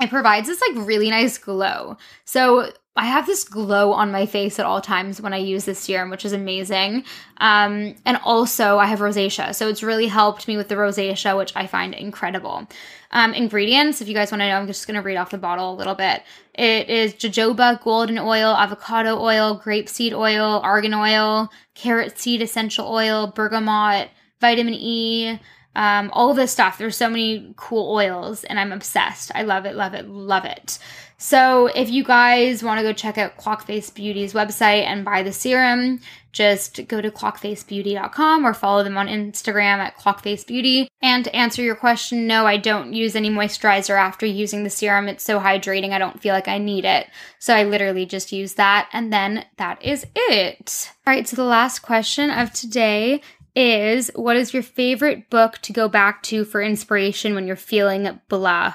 It 0.00 0.10
provides 0.10 0.46
this 0.46 0.60
like 0.60 0.86
really 0.86 1.10
nice 1.10 1.38
glow. 1.38 1.96
So 2.24 2.70
I 2.98 3.04
have 3.04 3.26
this 3.26 3.44
glow 3.44 3.92
on 3.92 4.10
my 4.10 4.26
face 4.26 4.58
at 4.58 4.66
all 4.66 4.80
times 4.80 5.20
when 5.20 5.32
I 5.32 5.36
use 5.36 5.64
this 5.64 5.78
serum, 5.78 6.10
which 6.10 6.24
is 6.24 6.32
amazing. 6.32 7.04
Um, 7.36 7.94
and 8.04 8.18
also, 8.24 8.78
I 8.78 8.86
have 8.86 8.98
rosacea, 8.98 9.54
so 9.54 9.68
it's 9.68 9.84
really 9.84 10.08
helped 10.08 10.48
me 10.48 10.56
with 10.56 10.66
the 10.66 10.74
rosacea, 10.74 11.38
which 11.38 11.52
I 11.54 11.68
find 11.68 11.94
incredible. 11.94 12.66
Um, 13.12 13.34
ingredients, 13.34 14.00
if 14.00 14.08
you 14.08 14.14
guys 14.14 14.32
want 14.32 14.40
to 14.40 14.48
know, 14.48 14.56
I'm 14.56 14.66
just 14.66 14.86
going 14.88 14.96
to 14.96 15.02
read 15.02 15.16
off 15.16 15.30
the 15.30 15.38
bottle 15.38 15.72
a 15.72 15.76
little 15.76 15.94
bit. 15.94 16.24
It 16.54 16.90
is 16.90 17.14
jojoba 17.14 17.80
golden 17.84 18.18
oil, 18.18 18.50
avocado 18.50 19.16
oil, 19.20 19.60
grapeseed 19.60 20.12
oil, 20.12 20.60
argan 20.64 20.92
oil, 20.92 21.50
carrot 21.74 22.18
seed 22.18 22.42
essential 22.42 22.92
oil, 22.92 23.28
bergamot, 23.28 24.08
vitamin 24.40 24.74
E, 24.74 25.38
um, 25.78 26.10
all 26.12 26.34
this 26.34 26.50
stuff. 26.50 26.76
There's 26.76 26.96
so 26.96 27.08
many 27.08 27.54
cool 27.56 27.94
oils, 27.94 28.42
and 28.42 28.58
I'm 28.58 28.72
obsessed. 28.72 29.30
I 29.32 29.42
love 29.42 29.64
it, 29.64 29.76
love 29.76 29.94
it, 29.94 30.08
love 30.08 30.44
it. 30.44 30.80
So 31.18 31.66
if 31.66 31.88
you 31.88 32.02
guys 32.02 32.64
want 32.64 32.80
to 32.80 32.82
go 32.82 32.92
check 32.92 33.16
out 33.16 33.38
Clockface 33.38 33.94
Beauty's 33.94 34.32
website 34.32 34.84
and 34.84 35.04
buy 35.04 35.22
the 35.22 35.32
serum, 35.32 36.00
just 36.32 36.86
go 36.88 37.00
to 37.00 37.10
clockfacebeauty.com 37.10 38.44
or 38.44 38.54
follow 38.54 38.82
them 38.82 38.98
on 38.98 39.06
Instagram 39.06 39.78
at 39.78 39.96
clockfacebeauty. 39.96 40.88
And 41.00 41.24
to 41.24 41.34
answer 41.34 41.62
your 41.62 41.76
question, 41.76 42.26
no, 42.26 42.44
I 42.44 42.56
don't 42.56 42.92
use 42.92 43.14
any 43.14 43.30
moisturizer 43.30 43.98
after 43.98 44.26
using 44.26 44.64
the 44.64 44.70
serum. 44.70 45.08
It's 45.08 45.24
so 45.24 45.38
hydrating, 45.38 45.92
I 45.92 45.98
don't 45.98 46.20
feel 46.20 46.34
like 46.34 46.48
I 46.48 46.58
need 46.58 46.84
it. 46.84 47.08
So 47.38 47.54
I 47.54 47.64
literally 47.64 48.04
just 48.04 48.32
use 48.32 48.54
that, 48.54 48.88
and 48.92 49.12
then 49.12 49.44
that 49.58 49.82
is 49.84 50.06
it. 50.14 50.92
All 51.06 51.14
right, 51.14 51.26
so 51.26 51.36
the 51.36 51.44
last 51.44 51.80
question 51.80 52.30
of 52.30 52.52
today 52.52 53.22
is 53.58 54.10
what 54.14 54.36
is 54.36 54.54
your 54.54 54.62
favorite 54.62 55.28
book 55.30 55.58
to 55.58 55.72
go 55.72 55.88
back 55.88 56.22
to 56.22 56.44
for 56.44 56.62
inspiration 56.62 57.34
when 57.34 57.46
you're 57.46 57.56
feeling 57.56 58.20
blah? 58.28 58.74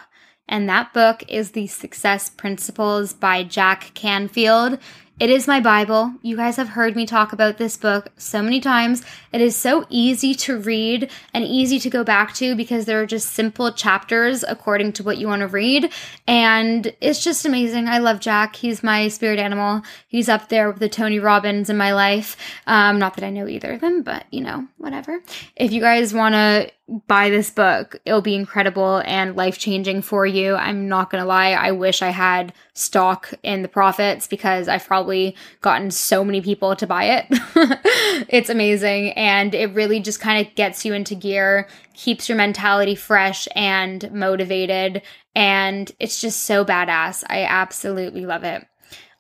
And 0.50 0.68
that 0.68 0.94
book 0.94 1.24
is 1.30 1.52
The 1.52 1.68
Success 1.68 2.30
Principles 2.30 3.14
by 3.14 3.44
Jack 3.44 3.92
Canfield. 3.94 4.78
It 5.20 5.30
is 5.30 5.48
my 5.48 5.60
Bible. 5.60 6.12
You 6.24 6.36
guys 6.36 6.56
have 6.56 6.70
heard 6.70 6.96
me 6.96 7.06
talk 7.06 7.34
about 7.34 7.58
this 7.58 7.78
book 7.78 8.10
so 8.18 8.42
many 8.42 8.60
times. 8.60 9.04
It 9.32 9.42
is 9.42 9.56
so 9.56 9.86
easy 9.88 10.34
to 10.36 10.58
read 10.58 11.12
and 11.36 11.46
easy 11.46 11.80
to 11.82 11.90
go 11.90 12.04
back 12.04 12.34
to 12.36 12.56
because 12.56 12.86
there 12.86 13.00
are 13.00 13.06
just 13.06 13.32
simple 13.32 13.72
chapters 13.72 14.44
according 14.46 14.94
to 14.94 15.04
what 15.04 15.20
you 15.20 15.28
want 15.28 15.42
to 15.42 15.48
read. 15.48 15.94
And 16.28 16.92
it's 17.00 17.24
just 17.24 17.46
amazing. 17.46 17.88
I 17.88 18.00
love 18.00 18.22
Jack. 18.22 18.56
He's 18.56 18.82
my 18.82 19.08
spirit 19.08 19.38
animal. 19.38 19.84
He's 20.08 20.30
up 20.30 20.50
there 20.50 20.72
with 20.72 20.80
the 20.80 20.90
Tony 20.90 21.20
Robbins 21.20 21.70
in 21.70 21.78
my 21.78 21.94
life. 21.94 22.36
Um, 22.66 22.98
not 22.98 23.16
that 23.16 23.24
I 23.24 23.30
know 23.30 23.48
either 23.48 23.74
of 23.74 23.82
them, 23.82 24.02
but 24.02 24.26
you 24.32 24.42
know, 24.42 24.68
whatever. 24.78 25.22
If 25.56 25.72
you 25.72 25.80
guys 25.80 26.12
want 26.12 26.34
to 26.34 26.72
buy 27.08 27.30
this 27.30 27.50
book. 27.50 27.96
It'll 28.06 28.22
be 28.22 28.36
incredible 28.36 29.02
and 29.06 29.36
life 29.36 29.58
changing 29.58 30.02
for 30.02 30.26
you. 30.26 30.56
I'm 30.56 30.90
not 30.90 31.10
going 31.10 31.22
to 31.22 31.28
lie. 31.28 31.52
I 31.52 31.72
wish 31.72 32.02
I 32.02 32.10
had 32.10 32.54
stock 32.74 33.34
in 33.42 33.62
the 33.62 33.70
profits 33.70 34.28
because 34.28 34.68
I've 34.68 34.86
probably 34.86 35.36
gotten 35.62 35.92
so 35.92 36.26
many 36.26 36.42
people 36.42 36.76
to 36.76 36.86
buy 36.86 37.06
it. 37.06 37.26
it's 38.30 38.50
amazing. 38.50 39.12
And 39.12 39.56
it 39.56 39.74
really 39.74 40.02
just 40.02 40.20
kind 40.20 40.46
of 40.46 40.54
gets 40.56 40.84
you 40.84 40.94
into 40.94 41.16
gear, 41.16 41.70
keeps 41.94 42.28
your 42.28 42.38
mentality 42.38 42.96
fresh 42.96 43.48
and 43.56 44.12
motivated. 44.12 45.02
And 45.36 45.90
it's 46.00 46.20
just 46.20 46.42
so 46.42 46.66
badass. 46.66 47.24
I 47.30 47.44
absolutely 47.46 48.26
love 48.26 48.44
it. 48.44 48.68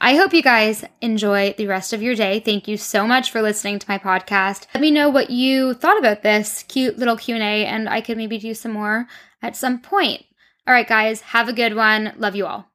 I 0.03 0.17
hope 0.17 0.33
you 0.33 0.41
guys 0.41 0.83
enjoy 0.99 1.55
the 1.57 1.67
rest 1.67 1.93
of 1.93 2.01
your 2.01 2.13
day. 2.13 2.41
Thank 2.41 2.67
you 2.67 2.75
so 2.75 3.07
much 3.07 3.31
for 3.31 3.41
listening 3.41 3.79
to 3.79 3.85
my 3.87 3.97
podcast. 3.97 4.67
Let 4.73 4.81
me 4.81 4.91
know 4.91 5.07
what 5.07 5.29
you 5.29 5.73
thought 5.73 5.97
about 5.97 6.23
this 6.23 6.63
cute 6.63 6.97
little 6.97 7.15
Q&A 7.15 7.39
and 7.65 7.87
I 7.87 8.01
could 8.01 8.17
maybe 8.17 8.37
do 8.37 8.53
some 8.53 8.73
more 8.73 9.07
at 9.41 9.55
some 9.55 9.79
point. 9.79 10.25
All 10.67 10.73
right 10.73 10.85
guys, 10.85 11.21
have 11.21 11.47
a 11.47 11.53
good 11.53 11.73
one. 11.73 12.11
Love 12.17 12.35
you 12.35 12.45
all. 12.45 12.72